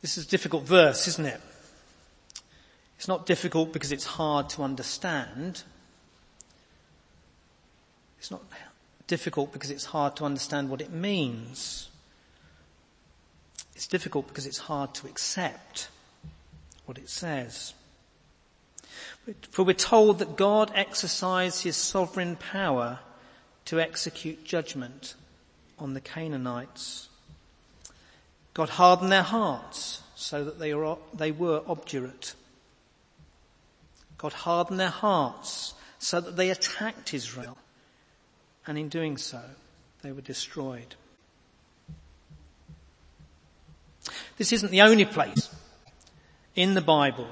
This 0.00 0.16
is 0.16 0.26
a 0.26 0.30
difficult 0.30 0.62
verse, 0.62 1.08
isn't 1.08 1.26
it? 1.26 1.40
It's 2.98 3.08
not 3.08 3.26
difficult 3.26 3.72
because 3.72 3.90
it's 3.90 4.06
hard 4.06 4.48
to 4.50 4.62
understand. 4.62 5.64
It's 8.22 8.30
not 8.30 8.44
difficult 9.08 9.52
because 9.52 9.72
it's 9.72 9.86
hard 9.86 10.14
to 10.14 10.24
understand 10.24 10.70
what 10.70 10.80
it 10.80 10.92
means. 10.92 11.88
It's 13.74 13.88
difficult 13.88 14.28
because 14.28 14.46
it's 14.46 14.58
hard 14.58 14.94
to 14.94 15.08
accept 15.08 15.88
what 16.86 16.98
it 16.98 17.08
says. 17.08 17.74
For 19.50 19.64
we're 19.64 19.72
told 19.72 20.20
that 20.20 20.36
God 20.36 20.70
exercised 20.72 21.64
his 21.64 21.76
sovereign 21.76 22.36
power 22.36 23.00
to 23.64 23.80
execute 23.80 24.44
judgment 24.44 25.16
on 25.76 25.94
the 25.94 26.00
Canaanites. 26.00 27.08
God 28.54 28.68
hardened 28.68 29.10
their 29.10 29.22
hearts 29.22 30.00
so 30.14 30.44
that 30.44 30.60
they 30.60 30.72
were, 30.74 30.96
they 31.12 31.32
were 31.32 31.62
obdurate. 31.66 32.36
God 34.16 34.32
hardened 34.32 34.78
their 34.78 34.90
hearts 34.90 35.74
so 35.98 36.20
that 36.20 36.36
they 36.36 36.50
attacked 36.50 37.12
Israel 37.12 37.58
and 38.66 38.78
in 38.78 38.88
doing 38.88 39.16
so, 39.16 39.40
they 40.02 40.12
were 40.12 40.20
destroyed. 40.20 40.94
This 44.36 44.52
isn't 44.52 44.70
the 44.70 44.82
only 44.82 45.04
place 45.04 45.50
in 46.54 46.74
the 46.74 46.80
Bible 46.80 47.28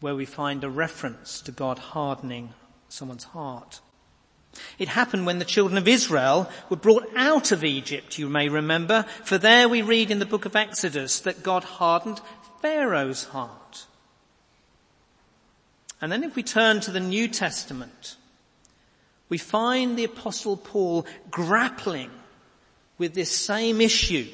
where 0.00 0.14
we 0.14 0.24
find 0.24 0.64
a 0.64 0.70
reference 0.70 1.40
to 1.42 1.52
God 1.52 1.78
hardening 1.78 2.54
someone's 2.88 3.24
heart. 3.24 3.80
It 4.78 4.88
happened 4.88 5.24
when 5.24 5.38
the 5.38 5.44
children 5.44 5.78
of 5.78 5.88
Israel 5.88 6.50
were 6.68 6.76
brought 6.76 7.08
out 7.16 7.52
of 7.52 7.64
Egypt, 7.64 8.18
you 8.18 8.28
may 8.28 8.48
remember, 8.48 9.04
for 9.24 9.38
there 9.38 9.68
we 9.68 9.80
read 9.80 10.10
in 10.10 10.18
the 10.18 10.26
book 10.26 10.44
of 10.44 10.56
Exodus 10.56 11.20
that 11.20 11.42
God 11.42 11.64
hardened 11.64 12.20
Pharaoh's 12.60 13.24
heart. 13.24 13.86
And 16.00 16.10
then 16.10 16.24
if 16.24 16.34
we 16.36 16.42
turn 16.42 16.80
to 16.80 16.90
the 16.90 17.00
New 17.00 17.28
Testament, 17.28 18.16
we 19.32 19.38
find 19.38 19.96
the 19.96 20.04
apostle 20.04 20.58
Paul 20.58 21.06
grappling 21.30 22.10
with 22.98 23.14
this 23.14 23.30
same 23.30 23.80
issue 23.80 24.28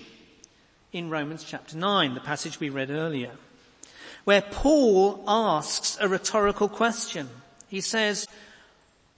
in 0.92 1.08
Romans 1.08 1.44
chapter 1.44 1.76
9, 1.76 2.14
the 2.14 2.20
passage 2.20 2.58
we 2.58 2.68
read 2.68 2.90
earlier, 2.90 3.30
where 4.24 4.42
Paul 4.42 5.22
asks 5.28 5.96
a 6.00 6.08
rhetorical 6.08 6.68
question. 6.68 7.28
He 7.68 7.80
says, 7.80 8.26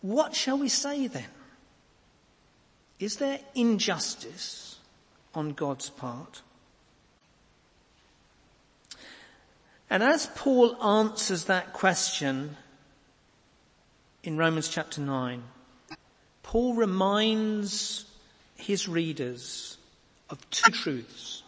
what 0.02 0.34
shall 0.36 0.58
we 0.58 0.68
say 0.68 1.06
then? 1.06 1.30
Is 2.98 3.16
there 3.16 3.40
injustice 3.54 4.76
on 5.34 5.54
God's 5.54 5.88
part? 5.88 6.42
And 9.88 10.02
as 10.02 10.26
Paul 10.34 10.76
answers 10.84 11.44
that 11.44 11.72
question 11.72 12.58
in 14.22 14.36
Romans 14.36 14.68
chapter 14.68 15.00
9, 15.00 15.42
Paul 16.50 16.74
reminds 16.74 18.06
his 18.56 18.88
readers 18.88 19.78
of 20.28 20.50
two 20.50 20.72
truths. 20.72 21.44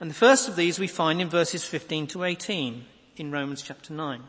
And 0.00 0.10
the 0.10 0.14
first 0.14 0.48
of 0.48 0.56
these 0.56 0.80
we 0.80 0.88
find 0.88 1.20
in 1.20 1.28
verses 1.28 1.64
15 1.64 2.08
to 2.08 2.24
18 2.24 2.84
in 3.18 3.30
Romans 3.30 3.62
chapter 3.62 3.92
9. 3.92 4.24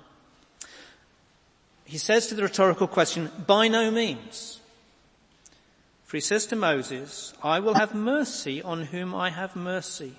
He 1.83 1.97
says 1.97 2.27
to 2.27 2.35
the 2.35 2.43
rhetorical 2.43 2.85
question, 2.85 3.31
by 3.47 3.69
no 3.69 3.89
means. 3.89 4.59
For 6.03 6.17
he 6.17 6.21
says 6.21 6.45
to 6.45 6.55
Moses, 6.55 7.33
I 7.41 7.59
will 7.59 7.73
have 7.73 7.95
mercy 7.95 8.61
on 8.61 8.83
whom 8.83 9.15
I 9.15 9.31
have 9.31 9.55
mercy, 9.55 10.13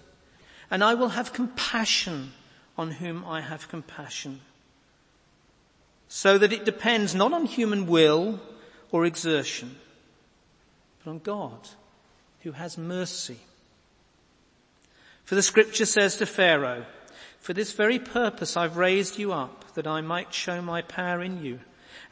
and 0.72 0.82
I 0.82 0.94
will 0.94 1.10
have 1.10 1.32
compassion 1.32 2.32
on 2.76 2.90
whom 2.90 3.24
I 3.26 3.42
have 3.42 3.68
compassion. 3.68 4.40
So 6.08 6.36
that 6.36 6.52
it 6.52 6.64
depends 6.64 7.14
not 7.14 7.32
on 7.32 7.46
human 7.46 7.86
will 7.86 8.40
or 8.92 9.04
exertion, 9.04 9.74
but 11.02 11.10
on 11.10 11.18
God 11.18 11.68
who 12.42 12.52
has 12.52 12.78
mercy. 12.78 13.38
For 15.24 15.34
the 15.34 15.42
scripture 15.42 15.86
says 15.86 16.16
to 16.18 16.26
Pharaoh, 16.26 16.84
for 17.40 17.54
this 17.54 17.72
very 17.72 17.98
purpose 17.98 18.56
I've 18.56 18.76
raised 18.76 19.18
you 19.18 19.32
up, 19.32 19.74
that 19.74 19.86
I 19.86 20.00
might 20.00 20.34
show 20.34 20.62
my 20.62 20.82
power 20.82 21.22
in 21.22 21.42
you, 21.42 21.58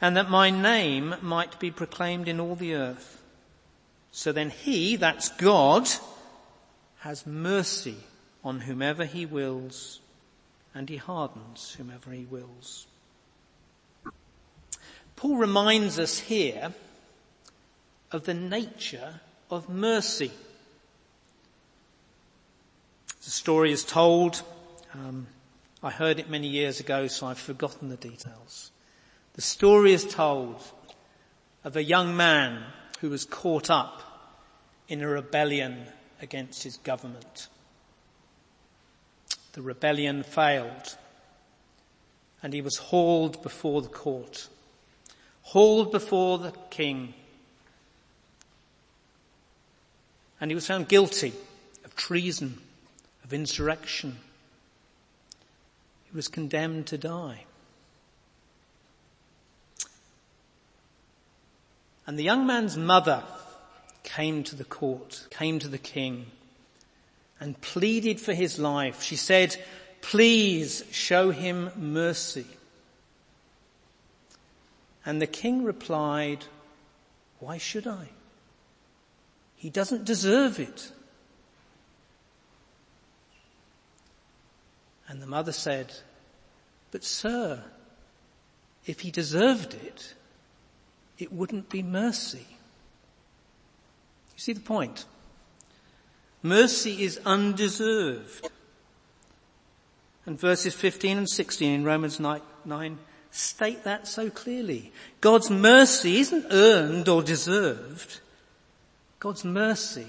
and 0.01 0.17
that 0.17 0.29
my 0.29 0.49
name 0.49 1.15
might 1.21 1.59
be 1.59 1.71
proclaimed 1.71 2.27
in 2.27 2.39
all 2.39 2.55
the 2.55 2.73
earth. 2.73 3.21
So 4.11 4.31
then 4.31 4.49
he, 4.49 4.95
that's 4.97 5.29
God, 5.29 5.87
has 6.99 7.25
mercy 7.25 7.97
on 8.43 8.61
whomever 8.61 9.05
he 9.05 9.25
wills, 9.25 9.99
and 10.73 10.89
he 10.89 10.97
hardens 10.97 11.75
whomever 11.77 12.11
he 12.11 12.25
wills. 12.25 12.87
Paul 15.21 15.35
reminds 15.35 15.99
us 15.99 16.17
here 16.17 16.73
of 18.11 18.23
the 18.23 18.33
nature 18.33 19.21
of 19.51 19.69
mercy. 19.69 20.31
The 23.23 23.29
story 23.29 23.71
is 23.71 23.83
told. 23.83 24.41
Um, 24.95 25.27
I 25.83 25.91
heard 25.91 26.17
it 26.17 26.27
many 26.27 26.47
years 26.47 26.79
ago, 26.79 27.05
so 27.05 27.27
I've 27.27 27.37
forgotten 27.37 27.89
the 27.89 27.97
details. 27.97 28.71
The 29.35 29.43
story 29.43 29.93
is 29.93 30.05
told 30.05 30.59
of 31.63 31.75
a 31.75 31.83
young 31.83 32.17
man 32.17 32.63
who 32.99 33.11
was 33.11 33.23
caught 33.23 33.69
up 33.69 34.01
in 34.87 35.03
a 35.03 35.07
rebellion 35.07 35.85
against 36.19 36.63
his 36.63 36.77
government. 36.77 37.47
The 39.53 39.61
rebellion 39.61 40.23
failed 40.23 40.97
and 42.41 42.53
he 42.53 42.61
was 42.61 42.77
hauled 42.77 43.43
before 43.43 43.83
the 43.83 43.87
court 43.87 44.47
hauled 45.43 45.91
before 45.91 46.37
the 46.37 46.51
king. 46.69 47.13
and 50.41 50.49
he 50.49 50.55
was 50.55 50.65
found 50.65 50.89
guilty 50.89 51.33
of 51.85 51.95
treason, 51.95 52.57
of 53.23 53.31
insurrection. 53.31 54.17
He 56.09 56.15
was 56.15 56.27
condemned 56.27 56.87
to 56.87 56.97
die. 56.97 57.45
And 62.07 62.17
the 62.17 62.23
young 62.23 62.47
man's 62.47 62.75
mother 62.75 63.23
came 64.03 64.43
to 64.45 64.55
the 64.55 64.65
court, 64.65 65.27
came 65.29 65.59
to 65.59 65.67
the 65.67 65.77
king 65.77 66.25
and 67.39 67.61
pleaded 67.61 68.19
for 68.19 68.33
his 68.33 68.57
life. 68.57 69.03
She 69.03 69.15
said, 69.15 69.55
please 70.01 70.83
show 70.91 71.29
him 71.29 71.69
mercy. 71.77 72.47
And 75.05 75.21
the 75.21 75.27
king 75.27 75.63
replied, 75.63 76.45
why 77.39 77.57
should 77.57 77.87
I? 77.87 78.09
He 79.55 79.69
doesn't 79.69 80.05
deserve 80.05 80.59
it. 80.59 80.91
And 85.07 85.21
the 85.21 85.27
mother 85.27 85.51
said, 85.51 85.93
but 86.91 87.03
sir, 87.03 87.63
if 88.85 89.01
he 89.01 89.11
deserved 89.11 89.73
it, 89.73 90.13
it 91.17 91.33
wouldn't 91.33 91.69
be 91.69 91.83
mercy. 91.83 92.47
You 94.33 94.39
see 94.39 94.53
the 94.53 94.61
point? 94.61 95.05
Mercy 96.41 97.03
is 97.03 97.19
undeserved. 97.25 98.49
And 100.25 100.39
verses 100.39 100.73
15 100.73 101.17
and 101.19 101.29
16 101.29 101.71
in 101.71 101.83
Romans 101.83 102.19
9, 102.19 102.41
9 102.65 102.97
state 103.31 103.83
that 103.85 104.07
so 104.07 104.29
clearly. 104.29 104.91
God's 105.21 105.49
mercy 105.49 106.19
isn't 106.19 106.47
earned 106.51 107.07
or 107.07 107.23
deserved. 107.23 108.19
God's 109.19 109.45
mercy 109.45 110.07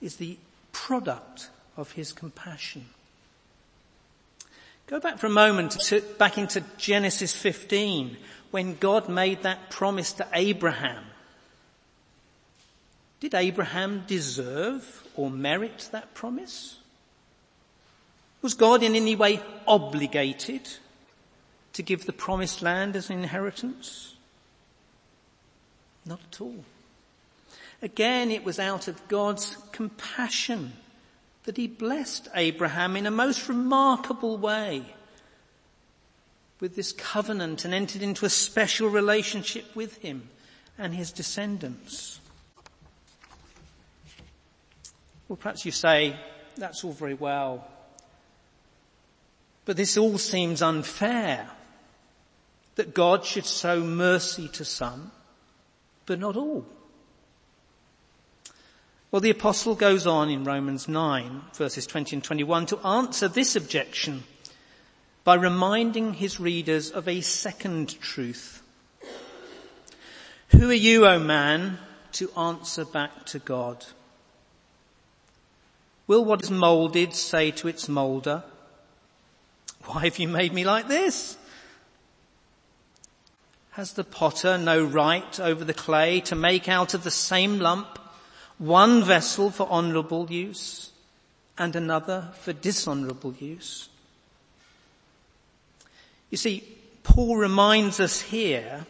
is 0.00 0.16
the 0.16 0.38
product 0.72 1.50
of 1.76 1.92
his 1.92 2.12
compassion. 2.12 2.86
Go 4.86 5.00
back 5.00 5.18
for 5.18 5.26
a 5.26 5.30
moment 5.30 5.72
to, 5.72 6.00
back 6.18 6.38
into 6.38 6.62
Genesis 6.78 7.34
15 7.34 8.16
when 8.52 8.76
God 8.76 9.08
made 9.08 9.42
that 9.42 9.70
promise 9.70 10.12
to 10.14 10.26
Abraham. 10.32 11.04
Did 13.18 13.34
Abraham 13.34 14.04
deserve 14.06 15.02
or 15.16 15.30
merit 15.30 15.88
that 15.90 16.14
promise? 16.14 16.78
Was 18.42 18.54
God 18.54 18.84
in 18.84 18.94
any 18.94 19.16
way 19.16 19.40
obligated 19.66 20.68
to 21.76 21.82
give 21.82 22.06
the 22.06 22.12
promised 22.12 22.62
land 22.62 22.96
as 22.96 23.10
an 23.10 23.18
inheritance? 23.18 24.14
Not 26.06 26.20
at 26.32 26.40
all. 26.40 26.64
Again, 27.82 28.30
it 28.30 28.44
was 28.44 28.58
out 28.58 28.88
of 28.88 29.06
God's 29.08 29.58
compassion 29.72 30.72
that 31.44 31.58
he 31.58 31.66
blessed 31.66 32.28
Abraham 32.34 32.96
in 32.96 33.04
a 33.04 33.10
most 33.10 33.46
remarkable 33.46 34.38
way 34.38 34.86
with 36.60 36.76
this 36.76 36.92
covenant 36.92 37.66
and 37.66 37.74
entered 37.74 38.00
into 38.00 38.24
a 38.24 38.30
special 38.30 38.88
relationship 38.88 39.76
with 39.76 39.98
him 39.98 40.30
and 40.78 40.94
his 40.94 41.12
descendants. 41.12 42.20
Well, 45.28 45.36
perhaps 45.36 45.66
you 45.66 45.72
say, 45.72 46.16
that's 46.56 46.84
all 46.84 46.92
very 46.92 47.12
well, 47.12 47.68
but 49.66 49.76
this 49.76 49.98
all 49.98 50.16
seems 50.16 50.62
unfair 50.62 51.50
that 52.76 52.94
God 52.94 53.24
should 53.24 53.46
show 53.46 53.80
mercy 53.80 54.48
to 54.48 54.64
some, 54.64 55.10
but 56.06 56.18
not 56.18 56.36
all. 56.36 56.64
Well, 59.10 59.20
the 59.20 59.30
apostle 59.30 59.74
goes 59.74 60.06
on 60.06 60.30
in 60.30 60.44
Romans 60.44 60.88
9 60.88 61.42
verses 61.54 61.86
20 61.86 62.16
and 62.16 62.24
21 62.24 62.66
to 62.66 62.78
answer 62.86 63.28
this 63.28 63.56
objection 63.56 64.24
by 65.24 65.34
reminding 65.34 66.14
his 66.14 66.38
readers 66.38 66.90
of 66.90 67.08
a 67.08 67.20
second 67.20 67.98
truth. 68.00 68.62
Who 70.48 70.70
are 70.70 70.74
you, 70.74 71.06
O 71.06 71.18
man, 71.18 71.78
to 72.12 72.30
answer 72.36 72.84
back 72.84 73.26
to 73.26 73.38
God? 73.38 73.84
Will 76.06 76.24
what 76.24 76.42
is 76.42 76.50
moulded 76.50 77.14
say 77.14 77.50
to 77.52 77.68
its 77.68 77.88
moulder, 77.88 78.44
why 79.86 80.04
have 80.04 80.18
you 80.18 80.28
made 80.28 80.52
me 80.52 80.64
like 80.64 80.88
this? 80.88 81.36
Has 83.76 83.92
the 83.92 84.04
potter 84.04 84.56
no 84.56 84.82
right 84.82 85.38
over 85.38 85.62
the 85.62 85.74
clay 85.74 86.20
to 86.22 86.34
make 86.34 86.66
out 86.66 86.94
of 86.94 87.04
the 87.04 87.10
same 87.10 87.58
lump 87.58 87.98
one 88.56 89.04
vessel 89.04 89.50
for 89.50 89.68
honourable 89.68 90.32
use 90.32 90.92
and 91.58 91.76
another 91.76 92.30
for 92.40 92.54
dishonourable 92.54 93.34
use? 93.34 93.90
You 96.30 96.38
see, 96.38 96.66
Paul 97.02 97.36
reminds 97.36 98.00
us 98.00 98.18
here 98.22 98.86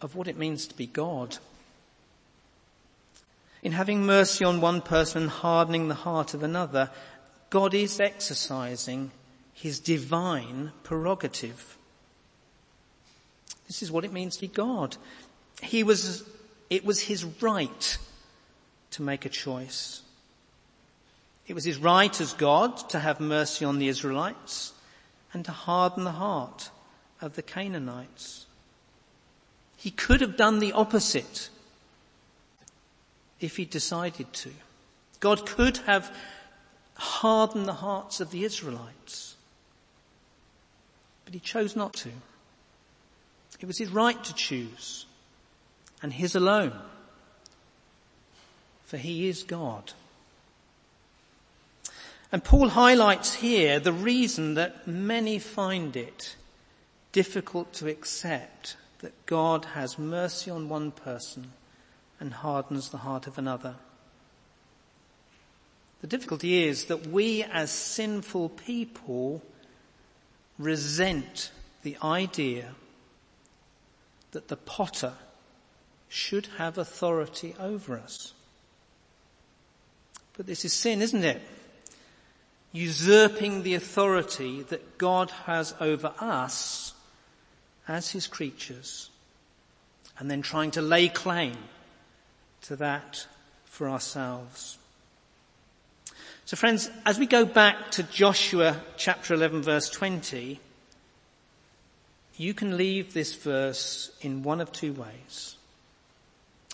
of 0.00 0.16
what 0.16 0.26
it 0.26 0.36
means 0.36 0.66
to 0.66 0.74
be 0.74 0.88
God. 0.88 1.38
In 3.62 3.70
having 3.70 4.04
mercy 4.04 4.44
on 4.44 4.60
one 4.60 4.80
person 4.80 5.22
and 5.22 5.30
hardening 5.30 5.86
the 5.86 5.94
heart 5.94 6.34
of 6.34 6.42
another, 6.42 6.90
God 7.50 7.72
is 7.72 8.00
exercising 8.00 9.12
his 9.52 9.78
divine 9.78 10.72
prerogative. 10.82 11.73
This 13.66 13.82
is 13.82 13.90
what 13.90 14.04
it 14.04 14.12
means 14.12 14.36
to 14.36 14.42
be 14.42 14.48
God. 14.48 14.96
He 15.62 15.82
was, 15.82 16.24
it 16.70 16.84
was 16.84 17.00
his 17.00 17.24
right 17.40 17.98
to 18.92 19.02
make 19.02 19.24
a 19.24 19.28
choice. 19.28 20.02
It 21.46 21.54
was 21.54 21.64
his 21.64 21.78
right 21.78 22.20
as 22.20 22.32
God 22.32 22.88
to 22.90 22.98
have 22.98 23.20
mercy 23.20 23.64
on 23.64 23.78
the 23.78 23.88
Israelites 23.88 24.72
and 25.32 25.44
to 25.44 25.52
harden 25.52 26.04
the 26.04 26.12
heart 26.12 26.70
of 27.20 27.34
the 27.34 27.42
Canaanites. 27.42 28.46
He 29.76 29.90
could 29.90 30.20
have 30.20 30.36
done 30.36 30.60
the 30.60 30.72
opposite 30.72 31.50
if 33.40 33.56
he 33.56 33.64
decided 33.64 34.32
to. 34.32 34.50
God 35.20 35.46
could 35.46 35.78
have 35.78 36.14
hardened 36.94 37.66
the 37.66 37.74
hearts 37.74 38.20
of 38.20 38.30
the 38.30 38.44
Israelites. 38.44 39.36
But 41.24 41.34
he 41.34 41.40
chose 41.40 41.74
not 41.74 41.92
to. 41.94 42.10
It 43.64 43.66
was 43.66 43.78
his 43.78 43.88
right 43.88 44.22
to 44.24 44.34
choose 44.34 45.06
and 46.02 46.12
his 46.12 46.34
alone. 46.34 46.78
For 48.84 48.98
he 48.98 49.26
is 49.26 49.42
God. 49.42 49.94
And 52.30 52.44
Paul 52.44 52.68
highlights 52.68 53.32
here 53.32 53.80
the 53.80 53.90
reason 53.90 54.52
that 54.52 54.86
many 54.86 55.38
find 55.38 55.96
it 55.96 56.36
difficult 57.12 57.72
to 57.72 57.88
accept 57.88 58.76
that 58.98 59.24
God 59.24 59.64
has 59.64 59.98
mercy 59.98 60.50
on 60.50 60.68
one 60.68 60.90
person 60.90 61.52
and 62.20 62.34
hardens 62.34 62.90
the 62.90 62.98
heart 62.98 63.26
of 63.26 63.38
another. 63.38 63.76
The 66.02 66.06
difficulty 66.06 66.64
is 66.64 66.84
that 66.84 67.06
we 67.06 67.44
as 67.44 67.70
sinful 67.70 68.50
people 68.50 69.40
resent 70.58 71.50
the 71.82 71.96
idea 72.02 72.74
that 74.34 74.48
the 74.48 74.56
potter 74.56 75.14
should 76.08 76.46
have 76.58 76.76
authority 76.76 77.54
over 77.58 77.96
us. 77.96 78.34
But 80.36 80.46
this 80.46 80.64
is 80.64 80.72
sin, 80.72 81.00
isn't 81.00 81.24
it? 81.24 81.40
Usurping 82.72 83.62
the 83.62 83.74
authority 83.74 84.62
that 84.62 84.98
God 84.98 85.30
has 85.46 85.74
over 85.80 86.12
us 86.18 86.92
as 87.86 88.10
his 88.10 88.26
creatures 88.26 89.10
and 90.18 90.30
then 90.30 90.42
trying 90.42 90.72
to 90.72 90.82
lay 90.82 91.08
claim 91.08 91.56
to 92.62 92.76
that 92.76 93.26
for 93.64 93.88
ourselves. 93.88 94.78
So 96.44 96.56
friends, 96.56 96.90
as 97.06 97.18
we 97.18 97.26
go 97.26 97.44
back 97.44 97.92
to 97.92 98.02
Joshua 98.02 98.80
chapter 98.96 99.34
11 99.34 99.62
verse 99.62 99.90
20, 99.90 100.60
you 102.36 102.54
can 102.54 102.76
leave 102.76 103.14
this 103.14 103.34
verse 103.34 104.10
in 104.20 104.42
one 104.42 104.60
of 104.60 104.72
two 104.72 104.92
ways. 104.92 105.56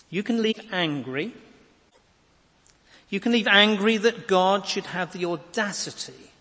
You 0.09 0.23
can 0.23 0.41
leave 0.41 0.59
angry. 0.71 1.33
You 3.09 3.19
can 3.19 3.31
leave 3.31 3.47
angry 3.47 3.97
that 3.97 4.27
God 4.27 4.65
should 4.65 4.87
have 4.87 5.13
the 5.13 5.25
audacity 5.25 6.31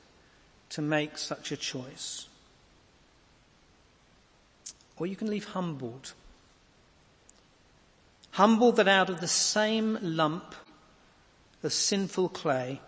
to 0.70 0.83
make 0.83 1.18
such 1.18 1.52
a 1.52 1.56
choice. 1.56 2.26
Or 4.96 5.06
you 5.06 5.16
can 5.16 5.28
leave 5.28 5.46
humbled. 5.46 6.12
Humbled 8.33 8.76
that 8.76 8.88
out 8.88 9.11
of 9.11 9.20
the 9.20 9.28
same 9.28 9.98
lump 10.00 10.54
of 11.62 11.72
sinful 11.72 12.30
clay, 12.30 12.80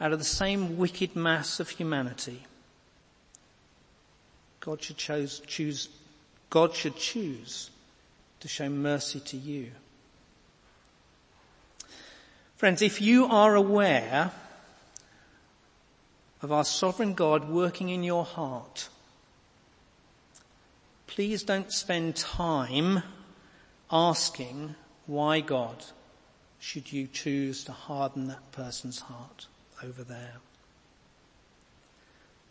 out 0.00 0.12
of 0.12 0.18
the 0.18 0.24
same 0.24 0.76
wicked 0.76 1.16
mass 1.16 1.60
of 1.60 1.70
humanity. 1.70 2.44
God 4.64 4.82
should 4.82 4.96
choose, 4.96 5.42
choose, 5.46 5.90
God 6.48 6.74
should 6.74 6.96
choose 6.96 7.70
to 8.40 8.48
show 8.48 8.70
mercy 8.70 9.20
to 9.20 9.36
you. 9.36 9.72
Friends, 12.56 12.80
if 12.80 12.98
you 13.02 13.26
are 13.26 13.54
aware 13.54 14.32
of 16.40 16.50
our 16.50 16.64
sovereign 16.64 17.12
God 17.12 17.50
working 17.50 17.90
in 17.90 18.02
your 18.02 18.24
heart, 18.24 18.88
please 21.06 21.42
don't 21.42 21.70
spend 21.70 22.16
time 22.16 23.02
asking 23.90 24.76
why 25.04 25.40
God 25.40 25.84
should 26.58 26.90
you 26.90 27.06
choose 27.06 27.64
to 27.64 27.72
harden 27.72 28.28
that 28.28 28.50
person's 28.52 29.00
heart 29.00 29.46
over 29.82 30.02
there. 30.02 30.36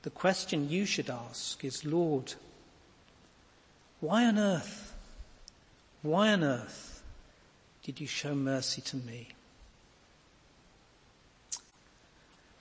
The 0.03 0.09
question 0.09 0.69
you 0.69 0.85
should 0.85 1.09
ask 1.09 1.63
is, 1.63 1.85
Lord, 1.85 2.33
why 4.01 4.25
on 4.25 4.37
earth, 4.37 4.93
why 6.01 6.33
on 6.33 6.43
earth 6.43 7.01
did 7.83 8.01
you 8.01 8.07
show 8.07 8.35
mercy 8.35 8.81
to 8.81 8.97
me? 8.97 9.29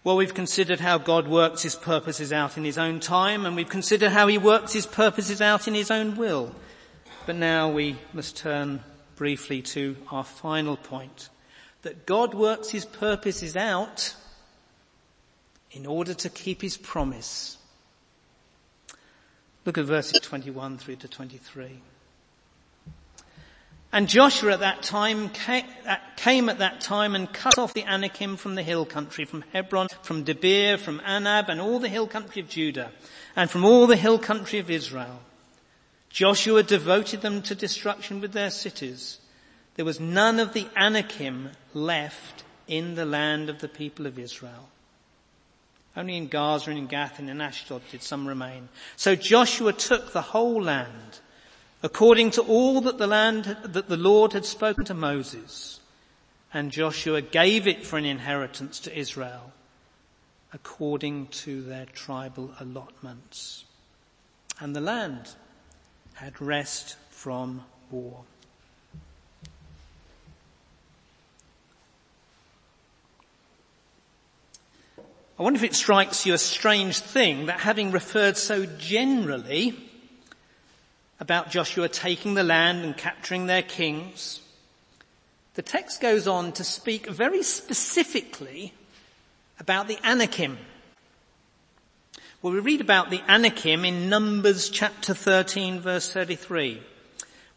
Well, 0.05 0.17
we've 0.17 0.35
considered 0.35 0.81
how 0.81 0.99
God 0.99 1.29
works 1.29 1.63
his 1.63 1.77
purposes 1.77 2.33
out 2.33 2.57
in 2.57 2.65
his 2.65 2.79
own 2.79 3.01
time 3.01 3.45
and 3.45 3.55
we've 3.55 3.69
considered 3.69 4.11
how 4.11 4.29
he 4.29 4.39
works 4.39 4.73
his 4.73 4.87
purposes 4.87 5.41
out 5.41 5.67
in 5.67 5.75
his 5.75 5.91
own 5.91 6.17
will. 6.17 6.55
But 7.27 7.37
now 7.37 7.71
we 7.71 7.97
must 8.13 8.37
turn 8.37 8.81
briefly 9.17 9.63
to 9.63 9.97
our 10.11 10.25
final 10.25 10.77
point. 10.77 11.29
That 11.83 12.07
God 12.07 12.35
works 12.35 12.71
his 12.71 12.85
purposes 12.85 13.57
out 13.57 14.15
in 15.73 15.87
order 15.87 16.15
to 16.15 16.29
keep 16.29 16.63
his 16.63 16.77
promise. 16.77 17.59
Look 19.65 19.79
at 19.79 19.85
verses 19.85 20.21
21 20.21 20.79
through 20.79 20.97
to 20.97 21.09
23. 21.09 21.81
And 23.95 24.09
Joshua 24.09 24.55
at 24.55 24.61
that 24.61 24.83
time 24.83 25.29
came 25.29 26.49
at 26.49 26.59
that 26.59 26.81
time 26.81 27.15
and 27.15 27.31
cut 27.31 27.59
off 27.59 27.75
the 27.75 27.85
Anakim 27.85 28.39
from 28.39 28.55
the 28.55 28.63
hill 28.63 28.87
country, 28.87 29.27
from 29.27 29.45
Hebron, 29.53 29.89
from 30.03 30.25
Debir, 30.25 30.79
from 30.79 31.01
Anab, 31.01 31.49
and 31.49 31.61
all 31.61 31.79
the 31.79 31.91
hill 31.91 32.07
country 32.07 32.41
of 32.41 32.49
Judah, 32.49 32.91
and 33.37 33.51
from 33.51 33.67
all 33.67 33.87
the 33.87 33.97
hill 33.97 34.19
country 34.19 34.59
of 34.59 34.71
Israel. 34.71 35.21
Joshua 36.09 36.63
devoted 36.63 37.21
them 37.21 37.43
to 37.43 37.55
destruction 37.55 38.21
with 38.21 38.33
their 38.33 38.51
cities. 38.51 39.19
There 39.75 39.85
was 39.85 40.01
none 40.01 40.41
of 40.41 40.55
the 40.55 40.69
Anakim 40.75 41.51
left 41.75 42.45
in 42.67 42.95
the 42.95 43.07
land 43.07 43.51
of 43.51 43.61
the 43.61 43.69
people 43.69 44.07
of 44.07 44.19
Israel. 44.19 44.71
Only 45.97 46.17
in 46.17 46.29
Gaza 46.29 46.71
and 46.71 46.79
in 46.79 46.87
Gath 46.87 47.19
and 47.19 47.29
in 47.29 47.41
Ashdod 47.41 47.83
did 47.91 48.03
some 48.03 48.27
remain. 48.27 48.69
So 48.97 49.15
Joshua 49.15 49.73
took 49.73 50.13
the 50.13 50.23
whole 50.23 50.63
land 50.63 51.21
according 51.83 52.31
to 52.31 52.43
all 52.43 52.81
that 52.83 52.99
the 52.99 53.07
land, 53.07 53.57
that 53.65 53.89
the 53.89 53.97
Lord 53.97 54.33
had 54.33 54.45
spoken 54.45 54.85
to 54.87 54.95
Moses. 54.95 55.81
And 56.55 56.71
Joshua 56.71 57.21
gave 57.21 57.67
it 57.67 57.85
for 57.85 57.99
an 57.99 58.05
inheritance 58.05 58.81
to 58.81 58.99
Israel 58.99 59.53
according 60.53 61.27
to 61.29 61.63
their 61.63 61.87
tribal 61.87 62.53
allotments. 62.61 63.65
And 64.61 64.77
the 64.77 64.81
land 64.81 65.35
had 66.15 66.41
rest 66.41 66.97
from 67.11 67.65
war. 67.91 68.21
I 75.43 75.45
wonder 75.45 75.59
if 75.59 75.65
it 75.65 75.75
strikes 75.75 76.25
you 76.25 76.35
a 76.35 76.39
strange 76.39 77.01
thing 77.01 77.47
that 77.47 77.59
having 77.59 77.91
referred 77.91 78.37
so 78.37 78.65
generally 78.65 79.77
about 81.19 81.51
Joshua 81.51 81.89
taking 81.89 82.35
the 82.35 82.45
land 82.45 82.85
and 82.85 82.97
capturing 82.97 83.47
their 83.47 83.63
kings, 83.63 84.41
the 85.55 85.63
text 85.63 86.01
goes 86.01 86.29
on 86.29 86.53
to 86.53 86.63
speak 86.63 87.09
very 87.09 87.43
specifically 87.43 88.73
about 89.59 89.89
the 89.89 89.99
Anakim. 90.05 90.59
Well, 92.41 92.53
we 92.53 92.61
read 92.61 92.81
about 92.81 93.11
the 93.11 93.23
Anakim 93.29 93.85
in 93.85 94.09
Numbers 94.09 94.71
chapter 94.71 95.13
13 95.13 95.81
verse 95.81 96.13
33, 96.13 96.81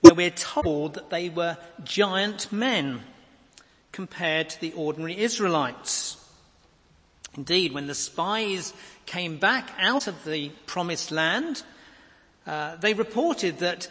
where 0.02 0.16
we're 0.16 0.32
told 0.32 0.96
that 0.96 1.12
they 1.12 1.30
were 1.30 1.60
giant 1.84 2.52
men 2.52 3.02
compared 3.92 4.50
to 4.50 4.60
the 4.60 4.74
ordinary 4.74 5.20
Israelites. 5.20 6.25
Indeed, 7.36 7.74
when 7.74 7.88
the 7.88 7.96
spies 7.96 8.74
came 9.06 9.38
back 9.38 9.72
out 9.78 10.08
of 10.08 10.24
the 10.24 10.50
promised 10.66 11.12
land, 11.12 11.64
uh, 12.48 12.78
they 12.78 12.94
reported 12.94 13.60
that 13.60 13.90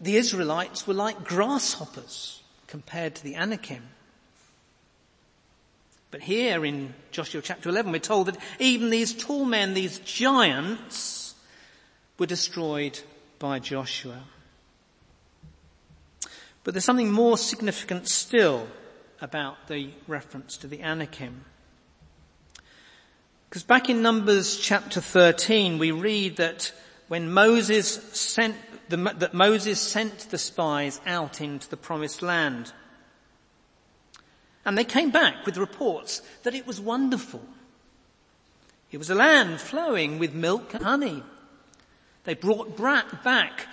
the 0.00 0.16
Israelites 0.16 0.86
were 0.86 0.94
like 0.94 1.24
grasshoppers 1.24 2.42
compared 2.66 3.14
to 3.14 3.24
the 3.24 3.36
Anakim. 3.36 3.82
But 6.10 6.22
here 6.22 6.64
in 6.64 6.94
Joshua 7.10 7.42
chapter 7.42 7.68
11, 7.68 7.90
we're 7.90 7.98
told 7.98 8.28
that 8.28 8.38
even 8.58 8.90
these 8.90 9.12
tall 9.12 9.44
men, 9.44 9.74
these 9.74 9.98
giants, 10.00 11.34
were 12.18 12.26
destroyed 12.26 13.00
by 13.38 13.58
Joshua. 13.58 14.22
But 16.62 16.74
there's 16.74 16.84
something 16.84 17.10
more 17.10 17.36
significant 17.36 18.08
still 18.08 18.68
about 19.20 19.68
the 19.68 19.90
reference 20.06 20.56
to 20.58 20.66
the 20.66 20.82
Anakim. 20.82 21.44
Because 23.54 23.62
back 23.62 23.88
in 23.88 24.02
Numbers 24.02 24.56
chapter 24.56 25.00
13, 25.00 25.78
we 25.78 25.92
read 25.92 26.38
that 26.38 26.72
when 27.06 27.32
Moses 27.32 28.02
sent 28.12 28.56
the, 28.88 28.96
that 28.96 29.32
Moses 29.32 29.80
sent 29.80 30.28
the 30.32 30.38
spies 30.38 31.00
out 31.06 31.40
into 31.40 31.70
the 31.70 31.76
promised 31.76 32.20
land. 32.20 32.72
And 34.64 34.76
they 34.76 34.82
came 34.82 35.12
back 35.12 35.46
with 35.46 35.56
reports 35.56 36.20
that 36.42 36.56
it 36.56 36.66
was 36.66 36.80
wonderful. 36.80 37.44
It 38.90 38.98
was 38.98 39.08
a 39.08 39.14
land 39.14 39.60
flowing 39.60 40.18
with 40.18 40.34
milk 40.34 40.74
and 40.74 40.82
honey. 40.82 41.22
They 42.24 42.34
brought 42.34 42.76
back 42.76 43.68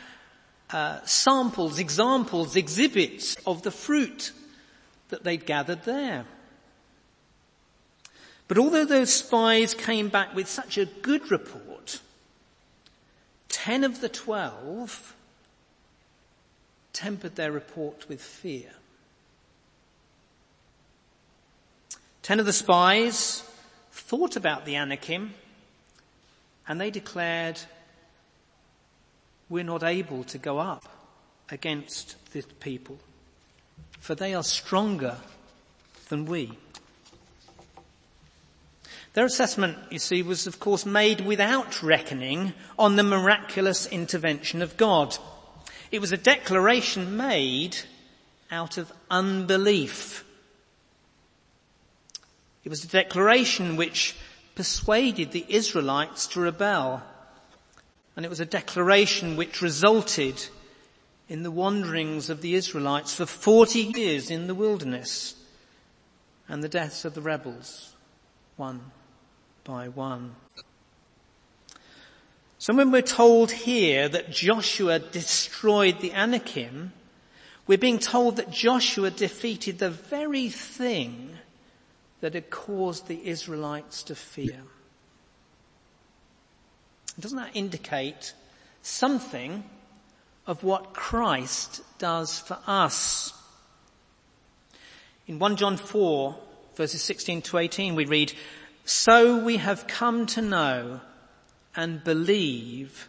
uh, 0.69 0.99
samples, 1.05 1.79
examples, 1.79 2.55
exhibits 2.55 3.35
of 3.47 3.63
the 3.63 3.71
fruit 3.71 4.31
that 5.09 5.23
they'd 5.23 5.47
gathered 5.47 5.85
there. 5.85 6.27
But 8.51 8.57
although 8.57 8.83
those 8.83 9.13
spies 9.13 9.73
came 9.73 10.09
back 10.09 10.35
with 10.35 10.49
such 10.49 10.77
a 10.77 10.85
good 10.85 11.31
report, 11.31 12.01
Ten 13.47 13.85
of 13.85 14.01
the 14.01 14.09
twelve 14.09 15.15
tempered 16.91 17.37
their 17.37 17.53
report 17.53 18.09
with 18.09 18.21
fear. 18.21 18.73
Ten 22.23 22.41
of 22.41 22.45
the 22.45 22.51
spies 22.51 23.41
thought 23.93 24.35
about 24.35 24.65
the 24.65 24.75
Anakim 24.75 25.33
and 26.67 26.81
they 26.81 26.91
declared, 26.91 27.57
we're 29.47 29.63
not 29.63 29.81
able 29.81 30.25
to 30.25 30.37
go 30.37 30.59
up 30.59 30.89
against 31.49 32.17
the 32.33 32.41
people, 32.59 32.99
for 34.01 34.13
they 34.13 34.33
are 34.33 34.43
stronger 34.43 35.15
than 36.09 36.25
we. 36.25 36.57
Their 39.13 39.25
assessment, 39.25 39.77
you 39.89 39.99
see, 39.99 40.23
was 40.23 40.47
of 40.47 40.59
course 40.59 40.85
made 40.85 41.21
without 41.21 41.83
reckoning 41.83 42.53
on 42.79 42.95
the 42.95 43.03
miraculous 43.03 43.85
intervention 43.85 44.61
of 44.61 44.77
God. 44.77 45.17
It 45.91 45.99
was 45.99 46.13
a 46.13 46.17
declaration 46.17 47.17
made 47.17 47.75
out 48.49 48.77
of 48.77 48.91
unbelief. 49.09 50.23
It 52.63 52.69
was 52.69 52.85
a 52.85 52.87
declaration 52.87 53.75
which 53.75 54.15
persuaded 54.55 55.31
the 55.31 55.45
Israelites 55.49 56.27
to 56.27 56.39
rebel. 56.39 57.03
And 58.15 58.25
it 58.25 58.29
was 58.29 58.39
a 58.39 58.45
declaration 58.45 59.35
which 59.35 59.61
resulted 59.61 60.47
in 61.27 61.43
the 61.43 61.51
wanderings 61.51 62.29
of 62.29 62.41
the 62.41 62.55
Israelites 62.55 63.13
for 63.13 63.25
40 63.25 63.79
years 63.95 64.29
in 64.29 64.47
the 64.47 64.55
wilderness 64.55 65.35
and 66.47 66.63
the 66.63 66.69
deaths 66.69 67.03
of 67.03 67.13
the 67.13 67.21
rebels, 67.21 67.95
one 68.55 68.91
by 69.63 69.87
one. 69.87 70.35
So 72.57 72.75
when 72.75 72.91
we're 72.91 73.01
told 73.01 73.51
here 73.51 74.07
that 74.07 74.31
Joshua 74.31 74.99
destroyed 74.99 75.99
the 75.99 76.13
Anakim, 76.13 76.93
we're 77.67 77.77
being 77.77 77.99
told 77.99 78.35
that 78.35 78.51
Joshua 78.51 79.09
defeated 79.09 79.79
the 79.79 79.89
very 79.89 80.49
thing 80.49 81.37
that 82.19 82.35
had 82.35 82.49
caused 82.49 83.07
the 83.07 83.27
Israelites 83.27 84.03
to 84.03 84.15
fear. 84.15 84.61
Doesn't 87.19 87.37
that 87.37 87.55
indicate 87.55 88.33
something 88.81 89.63
of 90.47 90.63
what 90.63 90.93
Christ 90.93 91.81
does 91.97 92.39
for 92.39 92.57
us? 92.67 93.33
In 95.27 95.39
1 95.39 95.55
John 95.55 95.77
4 95.77 96.37
verses 96.75 97.01
16 97.01 97.41
to 97.43 97.57
18 97.57 97.95
we 97.95 98.05
read, 98.05 98.33
so 98.85 99.37
we 99.37 99.57
have 99.57 99.87
come 99.87 100.25
to 100.27 100.41
know 100.41 101.01
and 101.75 102.03
believe 102.03 103.07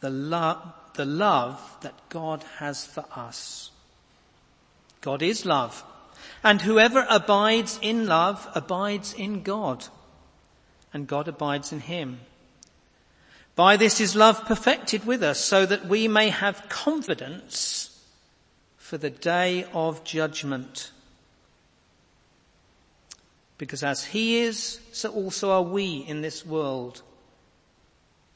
the 0.00 0.10
love, 0.10 0.72
the 0.94 1.04
love 1.04 1.76
that 1.82 2.08
God 2.08 2.44
has 2.58 2.84
for 2.84 3.04
us. 3.14 3.70
God 5.00 5.22
is 5.22 5.46
love. 5.46 5.84
And 6.42 6.62
whoever 6.62 7.06
abides 7.08 7.78
in 7.82 8.06
love 8.06 8.48
abides 8.54 9.14
in 9.14 9.42
God, 9.42 9.86
and 10.92 11.06
God 11.06 11.28
abides 11.28 11.72
in 11.72 11.80
him. 11.80 12.20
By 13.54 13.76
this 13.76 14.00
is 14.00 14.14
love 14.14 14.44
perfected 14.44 15.06
with 15.06 15.22
us, 15.22 15.40
so 15.40 15.64
that 15.66 15.86
we 15.86 16.08
may 16.08 16.28
have 16.28 16.68
confidence 16.68 18.00
for 18.76 18.98
the 18.98 19.10
day 19.10 19.64
of 19.72 20.04
judgment. 20.04 20.90
Because 23.58 23.82
as 23.82 24.04
he 24.04 24.40
is, 24.40 24.80
so 24.92 25.10
also 25.10 25.50
are 25.50 25.62
we 25.62 25.98
in 25.98 26.20
this 26.20 26.44
world. 26.44 27.02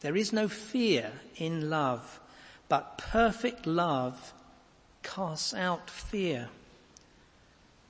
There 0.00 0.16
is 0.16 0.32
no 0.32 0.48
fear 0.48 1.12
in 1.36 1.68
love, 1.68 2.20
but 2.68 2.96
perfect 2.96 3.66
love 3.66 4.32
casts 5.02 5.52
out 5.52 5.90
fear. 5.90 6.48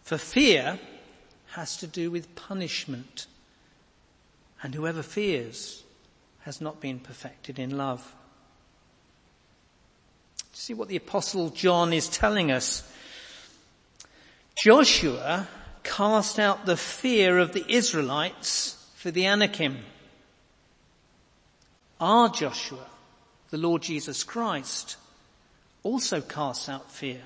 For 0.02 0.18
fear 0.18 0.78
has 1.52 1.76
to 1.78 1.86
do 1.86 2.10
with 2.10 2.34
punishment. 2.34 3.26
And 4.62 4.74
whoever 4.74 5.02
fears 5.02 5.84
has 6.40 6.60
not 6.60 6.80
been 6.80 6.98
perfected 6.98 7.58
in 7.58 7.76
love. 7.76 8.14
See 10.52 10.74
what 10.74 10.88
the 10.88 10.96
apostle 10.96 11.50
John 11.50 11.92
is 11.92 12.08
telling 12.08 12.50
us. 12.50 12.90
Joshua 14.56 15.48
cast 15.82 16.38
out 16.38 16.66
the 16.66 16.76
fear 16.76 17.38
of 17.38 17.52
the 17.52 17.64
Israelites 17.68 18.76
for 18.94 19.10
the 19.10 19.26
Anakim. 19.26 19.78
Our 22.00 22.28
Joshua, 22.28 22.86
the 23.50 23.58
Lord 23.58 23.82
Jesus 23.82 24.24
Christ, 24.24 24.96
also 25.82 26.20
casts 26.20 26.68
out 26.68 26.90
fear. 26.90 27.22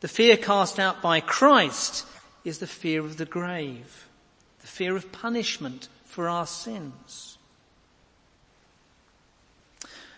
The 0.00 0.08
fear 0.08 0.36
cast 0.36 0.78
out 0.78 1.00
by 1.00 1.20
Christ 1.20 2.06
is 2.44 2.58
the 2.58 2.66
fear 2.66 3.04
of 3.04 3.18
the 3.18 3.24
grave, 3.24 4.08
the 4.60 4.66
fear 4.66 4.96
of 4.96 5.12
punishment 5.12 5.88
for 6.04 6.28
our 6.28 6.46
sins. 6.46 7.38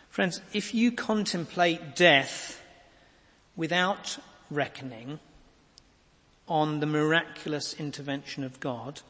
Friends, 0.08 0.40
if 0.52 0.74
you 0.74 0.92
contemplate 0.92 1.96
death 1.96 2.62
without 3.56 4.18
reckoning 4.50 5.18
on 6.48 6.80
the 6.80 6.86
miraculous 6.86 7.74
intervention 7.74 8.44
of 8.44 8.60
God, 8.60 9.00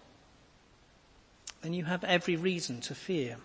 then 1.63 1.75
you 1.75 1.85
have 1.85 2.05
every 2.05 2.37
reason 2.37 2.81
to 2.83 2.95
fear. 2.95 3.37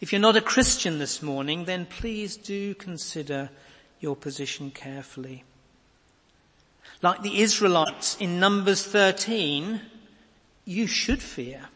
If 0.00 0.12
you're 0.12 0.20
not 0.20 0.36
a 0.36 0.40
Christian 0.40 0.98
this 0.98 1.22
morning, 1.22 1.64
then 1.64 1.86
please 1.86 2.36
do 2.36 2.74
consider 2.74 3.50
your 4.00 4.16
position 4.16 4.70
carefully. 4.70 5.44
Like 7.02 7.22
the 7.22 7.40
Israelites 7.40 8.16
in 8.18 8.38
Numbers 8.40 8.82
13, 8.82 9.80
you 10.64 10.86
should 10.86 11.22
fear. 11.22 11.68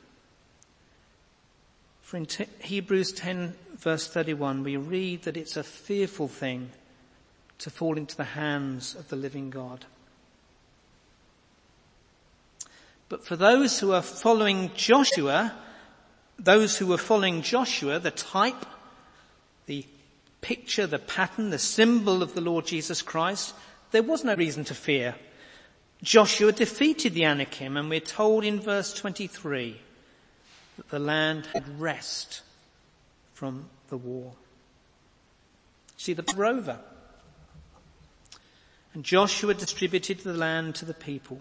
For 2.02 2.16
in 2.16 2.26
Hebrews 2.60 3.12
10 3.12 3.54
verse 3.78 4.08
31 4.08 4.64
we 4.64 4.76
read 4.76 5.22
that 5.22 5.36
it's 5.36 5.56
a 5.56 5.62
fearful 5.62 6.26
thing 6.26 6.70
to 7.58 7.70
fall 7.70 7.96
into 7.96 8.16
the 8.16 8.24
hands 8.24 8.94
of 8.94 9.08
the 9.08 9.16
living 9.16 9.50
God. 9.50 9.84
But 13.08 13.24
for 13.24 13.36
those 13.36 13.80
who 13.80 13.92
are 13.92 14.02
following 14.02 14.70
Joshua, 14.74 15.54
those 16.38 16.76
who 16.76 16.86
were 16.86 16.98
following 16.98 17.42
Joshua, 17.42 17.98
the 17.98 18.10
type, 18.10 18.66
the 19.66 19.84
picture, 20.40 20.86
the 20.86 20.98
pattern, 20.98 21.50
the 21.50 21.58
symbol 21.58 22.22
of 22.22 22.34
the 22.34 22.40
Lord 22.40 22.66
Jesus 22.66 23.02
Christ, 23.02 23.54
there 23.90 24.02
was 24.02 24.24
no 24.24 24.34
reason 24.34 24.64
to 24.64 24.74
fear. 24.74 25.14
Joshua 26.02 26.52
defeated 26.52 27.14
the 27.14 27.24
Anakim 27.24 27.76
and 27.76 27.90
we're 27.90 28.00
told 28.00 28.44
in 28.44 28.60
verse 28.60 28.92
23 28.92 29.80
that 30.76 30.88
the 30.90 30.98
land 30.98 31.46
had 31.52 31.80
rest 31.80 32.42
from 33.32 33.68
the 33.88 33.96
war. 33.96 34.32
See 35.96 36.12
the 36.12 36.24
rover. 36.36 36.78
And 38.98 39.04
Joshua 39.04 39.54
distributed 39.54 40.18
the 40.18 40.32
land 40.32 40.74
to 40.74 40.84
the 40.84 40.92
people. 40.92 41.38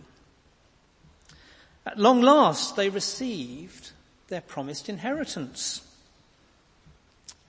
At 1.88 1.98
long 1.98 2.22
last 2.22 2.76
they 2.76 2.88
received 2.88 3.94
their 4.28 4.42
promised 4.42 4.90
inheritance. 4.90 5.82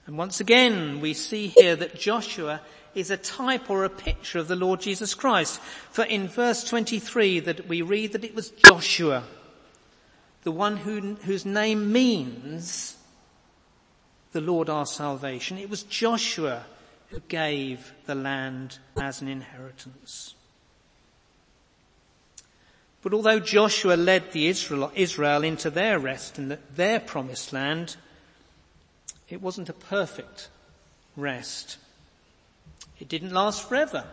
And 0.07 0.17
once 0.17 0.39
again 0.39 0.99
we 0.99 1.13
see 1.13 1.53
here 1.55 1.75
that 1.75 1.99
Joshua 1.99 2.61
is 2.95 3.11
a 3.11 3.17
type 3.17 3.69
or 3.69 3.83
a 3.83 3.89
picture 3.91 4.39
of 4.39 4.47
the 4.47 4.55
Lord 4.55 4.81
Jesus 4.81 5.13
Christ. 5.13 5.59
For 5.91 6.05
in 6.05 6.27
verse 6.27 6.63
23 6.63 7.41
that 7.41 7.67
we 7.67 7.83
read 7.83 8.13
that 8.13 8.23
it 8.23 8.33
was 8.33 8.49
Joshua 8.49 9.25
the 10.41 10.51
one 10.51 10.77
who, 10.77 11.17
whose 11.17 11.45
name 11.45 11.91
means 11.91 12.97
the 14.31 14.41
Lord 14.41 14.69
our 14.69 14.87
salvation. 14.87 15.59
It 15.59 15.69
was 15.69 15.83
Joshua 15.83 16.65
who 17.09 17.19
gave 17.27 17.93
the 18.05 18.15
land 18.15 18.77
as 18.97 19.21
an 19.21 19.27
inheritance. 19.27 20.35
But 23.01 23.13
although 23.13 23.39
Joshua 23.39 23.95
led 23.95 24.31
the 24.31 24.47
Israel, 24.47 24.91
Israel 24.93 25.43
into 25.43 25.69
their 25.69 25.97
rest 25.97 26.37
and 26.37 26.57
their 26.75 26.99
promised 26.99 27.53
land, 27.53 27.95
it 29.29 29.41
wasn't 29.41 29.69
a 29.69 29.73
perfect 29.73 30.49
rest. 31.15 31.77
It 32.99 33.07
didn't 33.07 33.31
last 33.31 33.67
forever. 33.67 34.05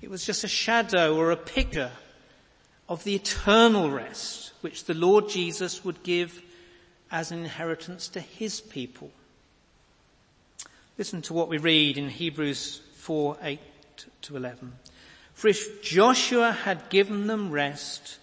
It 0.00 0.10
was 0.10 0.24
just 0.24 0.44
a 0.44 0.48
shadow 0.48 1.16
or 1.16 1.30
a 1.30 1.36
picture 1.36 1.90
of 2.88 3.04
the 3.04 3.14
eternal 3.14 3.90
rest 3.90 4.52
which 4.60 4.84
the 4.84 4.94
Lord 4.94 5.28
Jesus 5.28 5.84
would 5.84 6.02
give 6.02 6.42
as 7.10 7.30
an 7.30 7.40
inheritance 7.40 8.08
to 8.08 8.20
his 8.20 8.60
people. 8.60 9.10
Listen 10.98 11.22
to 11.22 11.32
what 11.32 11.48
we 11.48 11.58
read 11.58 11.96
in 11.96 12.08
Hebrews 12.08 12.80
4, 12.96 13.36
8 13.40 13.60
to 14.22 14.36
11. 14.36 14.72
For 15.32 15.46
if 15.46 15.80
Joshua 15.80 16.50
had 16.50 16.90
given 16.90 17.28
them 17.28 17.52
rest, 17.52 18.18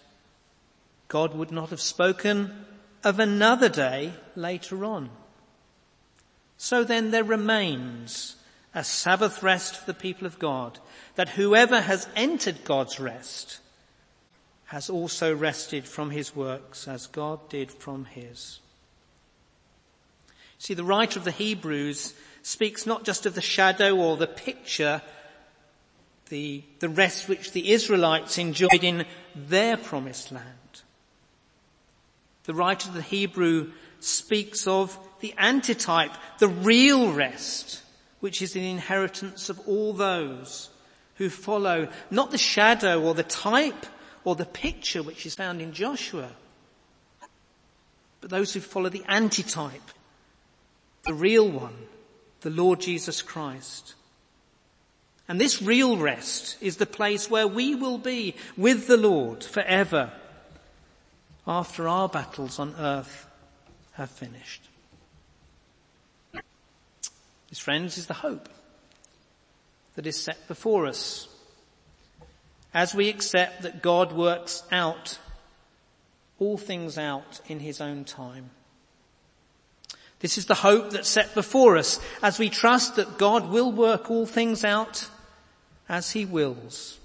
God 1.08 1.34
would 1.34 1.50
not 1.50 1.70
have 1.70 1.80
spoken 1.80 2.66
of 3.02 3.18
another 3.18 3.70
day 3.70 4.12
later 4.34 4.84
on. 4.84 5.08
So 6.58 6.84
then 6.84 7.12
there 7.12 7.24
remains 7.24 8.36
a 8.74 8.84
Sabbath 8.84 9.42
rest 9.42 9.76
for 9.76 9.86
the 9.86 9.98
people 9.98 10.26
of 10.26 10.38
God, 10.38 10.78
that 11.14 11.30
whoever 11.30 11.80
has 11.80 12.06
entered 12.14 12.62
God's 12.64 13.00
rest 13.00 13.60
has 14.66 14.90
also 14.90 15.34
rested 15.34 15.86
from 15.86 16.10
his 16.10 16.36
works 16.36 16.86
as 16.86 17.06
God 17.06 17.48
did 17.48 17.70
from 17.70 18.04
his. 18.04 18.60
See, 20.58 20.74
the 20.74 20.84
writer 20.84 21.18
of 21.18 21.24
the 21.24 21.30
Hebrews 21.30 22.12
speaks 22.46 22.86
not 22.86 23.02
just 23.02 23.26
of 23.26 23.34
the 23.34 23.40
shadow 23.40 23.96
or 23.96 24.16
the 24.16 24.28
picture, 24.28 25.02
the, 26.28 26.62
the 26.78 26.88
rest 26.88 27.28
which 27.28 27.50
the 27.50 27.72
Israelites 27.72 28.38
enjoyed 28.38 28.84
in 28.84 29.04
their 29.34 29.76
promised 29.76 30.30
land. 30.30 30.82
The 32.44 32.54
writer 32.54 32.88
of 32.88 32.94
the 32.94 33.02
Hebrew 33.02 33.72
speaks 33.98 34.68
of 34.68 34.96
the 35.18 35.34
antitype, 35.36 36.12
the 36.38 36.46
real 36.46 37.12
rest, 37.12 37.82
which 38.20 38.40
is 38.40 38.52
the 38.52 38.70
inheritance 38.70 39.48
of 39.48 39.58
all 39.66 39.92
those 39.92 40.70
who 41.16 41.28
follow 41.28 41.88
not 42.12 42.30
the 42.30 42.38
shadow 42.38 43.02
or 43.02 43.14
the 43.14 43.24
type 43.24 43.86
or 44.22 44.36
the 44.36 44.46
picture 44.46 45.02
which 45.02 45.26
is 45.26 45.34
found 45.34 45.60
in 45.60 45.72
Joshua, 45.72 46.30
but 48.20 48.30
those 48.30 48.54
who 48.54 48.60
follow 48.60 48.88
the 48.88 49.04
antitype, 49.08 49.90
the 51.02 51.14
real 51.14 51.50
one, 51.50 51.74
the 52.46 52.62
Lord 52.62 52.80
Jesus 52.80 53.22
Christ. 53.22 53.96
And 55.26 55.40
this 55.40 55.60
real 55.60 55.96
rest 55.96 56.56
is 56.60 56.76
the 56.76 56.86
place 56.86 57.28
where 57.28 57.48
we 57.48 57.74
will 57.74 57.98
be 57.98 58.36
with 58.56 58.86
the 58.86 58.96
Lord 58.96 59.42
forever 59.42 60.12
after 61.44 61.88
our 61.88 62.08
battles 62.08 62.60
on 62.60 62.76
earth 62.78 63.26
have 63.94 64.12
finished. 64.12 64.62
This, 67.48 67.58
friends, 67.58 67.98
is 67.98 68.06
the 68.06 68.14
hope 68.14 68.48
that 69.96 70.06
is 70.06 70.22
set 70.22 70.46
before 70.46 70.86
us 70.86 71.26
as 72.72 72.94
we 72.94 73.08
accept 73.08 73.62
that 73.62 73.82
God 73.82 74.12
works 74.12 74.62
out 74.70 75.18
all 76.38 76.56
things 76.56 76.96
out 76.96 77.40
in 77.48 77.58
his 77.58 77.80
own 77.80 78.04
time. 78.04 78.50
This 80.20 80.38
is 80.38 80.46
the 80.46 80.54
hope 80.54 80.90
that's 80.90 81.08
set 81.08 81.34
before 81.34 81.76
us 81.76 82.00
as 82.22 82.38
we 82.38 82.48
trust 82.48 82.96
that 82.96 83.18
God 83.18 83.50
will 83.50 83.70
work 83.70 84.10
all 84.10 84.26
things 84.26 84.64
out 84.64 85.08
as 85.88 86.12
he 86.12 86.24
wills. 86.24 86.98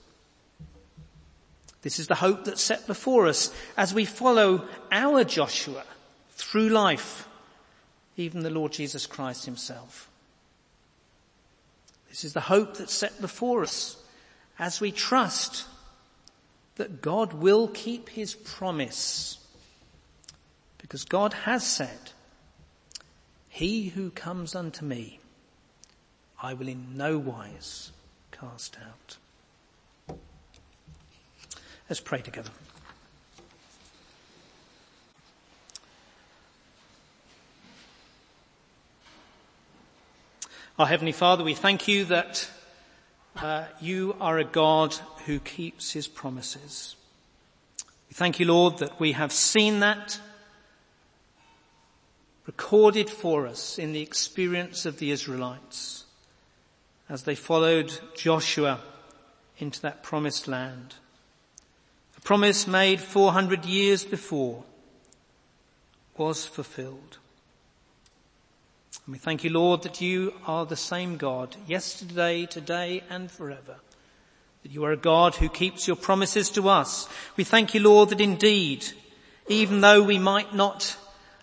This 1.81 1.99
is 1.99 2.07
the 2.07 2.15
hope 2.15 2.45
that's 2.45 2.61
set 2.61 2.87
before 2.87 3.27
us 3.27 3.53
as 3.75 3.93
we 3.93 4.05
follow 4.05 4.67
our 4.91 5.23
Joshua 5.23 5.83
through 6.31 6.69
life, 6.69 7.27
even 8.17 8.43
the 8.43 8.49
Lord 8.49 8.71
Jesus 8.71 9.07
Christ 9.07 9.45
himself. 9.45 10.09
This 12.09 12.23
is 12.23 12.33
the 12.33 12.41
hope 12.41 12.77
that's 12.77 12.93
set 12.93 13.19
before 13.19 13.63
us 13.63 13.97
as 14.59 14.79
we 14.79 14.91
trust 14.91 15.65
that 16.75 17.01
God 17.01 17.33
will 17.33 17.67
keep 17.67 18.09
his 18.09 18.35
promise. 18.35 19.39
Because 20.77 21.03
God 21.05 21.33
has 21.33 21.65
said, 21.65 22.11
he 23.51 23.89
who 23.89 24.09
comes 24.11 24.55
unto 24.55 24.85
me, 24.85 25.19
I 26.41 26.53
will 26.53 26.69
in 26.69 26.95
no 26.95 27.17
wise 27.17 27.91
cast 28.31 28.77
out. 28.77 29.17
Let's 31.89 31.99
pray 31.99 32.21
together. 32.21 32.49
Our 40.79 40.87
Heavenly 40.87 41.11
Father, 41.11 41.43
we 41.43 41.53
thank 41.53 41.89
you 41.89 42.05
that 42.05 42.49
uh, 43.35 43.65
you 43.81 44.15
are 44.21 44.39
a 44.39 44.45
God 44.45 44.93
who 45.25 45.39
keeps 45.39 45.91
his 45.91 46.07
promises. 46.07 46.95
We 48.07 48.13
thank 48.13 48.39
you, 48.39 48.45
Lord, 48.45 48.77
that 48.77 48.97
we 48.97 49.11
have 49.11 49.33
seen 49.33 49.81
that 49.81 50.17
recorded 52.51 53.09
for 53.09 53.47
us 53.47 53.79
in 53.79 53.93
the 53.93 54.01
experience 54.01 54.85
of 54.85 54.99
the 54.99 55.09
Israelites 55.09 56.03
as 57.07 57.23
they 57.23 57.33
followed 57.33 57.89
Joshua 58.13 58.81
into 59.57 59.81
that 59.81 60.03
promised 60.03 60.49
land. 60.49 60.95
A 62.17 62.21
promise 62.21 62.67
made 62.67 62.99
400 62.99 63.63
years 63.63 64.03
before 64.03 64.65
was 66.17 66.45
fulfilled. 66.45 67.19
And 69.05 69.13
we 69.13 69.17
thank 69.17 69.45
you, 69.45 69.49
Lord, 69.49 69.83
that 69.83 70.01
you 70.01 70.33
are 70.45 70.65
the 70.65 70.75
same 70.75 71.15
God 71.15 71.55
yesterday, 71.65 72.45
today 72.45 73.01
and 73.09 73.31
forever. 73.31 73.77
That 74.63 74.73
you 74.73 74.83
are 74.83 74.91
a 74.91 74.97
God 74.97 75.35
who 75.35 75.47
keeps 75.47 75.87
your 75.87 75.95
promises 75.95 76.49
to 76.51 76.67
us. 76.67 77.07
We 77.37 77.45
thank 77.45 77.73
you, 77.73 77.79
Lord, 77.79 78.09
that 78.09 78.19
indeed, 78.19 78.85
even 79.47 79.79
though 79.79 80.03
we 80.03 80.19
might 80.19 80.53
not 80.53 80.97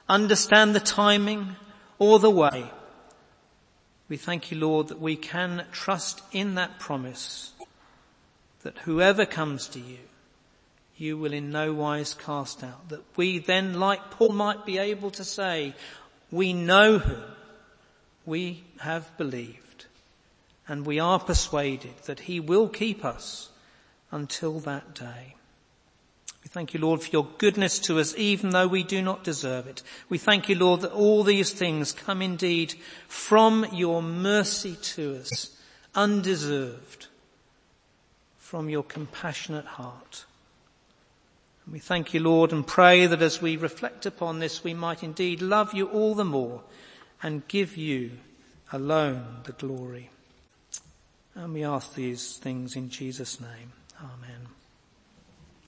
understand 0.08 0.74
the 0.74 0.80
timing 0.80 1.56
or 1.98 2.18
the 2.18 2.30
way, 2.30 2.70
we 4.08 4.16
thank 4.16 4.50
you, 4.50 4.58
Lord, 4.58 4.88
that 4.88 5.00
we 5.00 5.16
can 5.16 5.64
trust 5.70 6.22
in 6.32 6.54
that 6.54 6.78
promise 6.78 7.52
that 8.62 8.78
whoever 8.78 9.26
comes 9.26 9.68
to 9.68 9.80
you, 9.80 9.98
you 10.96 11.16
will 11.16 11.32
in 11.32 11.50
no 11.50 11.72
wise 11.72 12.14
cast 12.14 12.64
out. 12.64 12.88
That 12.88 13.04
we 13.16 13.38
then, 13.38 13.78
like 13.78 14.10
Paul 14.10 14.30
might 14.30 14.66
be 14.66 14.78
able 14.78 15.10
to 15.12 15.24
say, 15.24 15.74
we 16.30 16.52
know 16.52 16.98
whom 16.98 17.22
we 18.26 18.64
have 18.80 19.16
believed 19.16 19.86
and 20.66 20.84
we 20.84 21.00
are 21.00 21.18
persuaded 21.18 21.94
that 22.04 22.20
he 22.20 22.40
will 22.40 22.68
keep 22.68 23.04
us 23.04 23.48
until 24.10 24.60
that 24.60 24.94
day. 24.94 25.34
We 26.42 26.48
thank 26.48 26.72
you, 26.72 26.80
Lord, 26.80 27.02
for 27.02 27.10
your 27.10 27.28
goodness 27.38 27.78
to 27.80 27.98
us, 27.98 28.14
even 28.16 28.50
though 28.50 28.68
we 28.68 28.82
do 28.82 29.02
not 29.02 29.24
deserve 29.24 29.66
it. 29.66 29.82
We 30.08 30.18
thank 30.18 30.48
you, 30.48 30.54
Lord, 30.54 30.80
that 30.82 30.92
all 30.92 31.22
these 31.22 31.52
things 31.52 31.92
come 31.92 32.22
indeed 32.22 32.74
from 33.06 33.66
your 33.72 34.02
mercy 34.02 34.76
to 34.76 35.16
us, 35.16 35.56
undeserved, 35.94 37.08
from 38.38 38.68
your 38.70 38.82
compassionate 38.82 39.66
heart. 39.66 40.24
And 41.66 41.74
we 41.74 41.80
thank 41.80 42.14
you, 42.14 42.20
Lord, 42.20 42.50
and 42.50 42.66
pray 42.66 43.06
that 43.06 43.20
as 43.20 43.42
we 43.42 43.56
reflect 43.56 44.06
upon 44.06 44.38
this, 44.38 44.64
we 44.64 44.72
might 44.72 45.02
indeed 45.02 45.42
love 45.42 45.74
you 45.74 45.86
all 45.88 46.14
the 46.14 46.24
more 46.24 46.62
and 47.22 47.46
give 47.48 47.76
you 47.76 48.12
alone 48.72 49.40
the 49.44 49.52
glory. 49.52 50.08
And 51.34 51.52
we 51.52 51.64
ask 51.64 51.94
these 51.94 52.38
things 52.38 52.74
in 52.74 52.88
Jesus' 52.88 53.38
name. 53.38 53.72
Amen. 54.00 54.47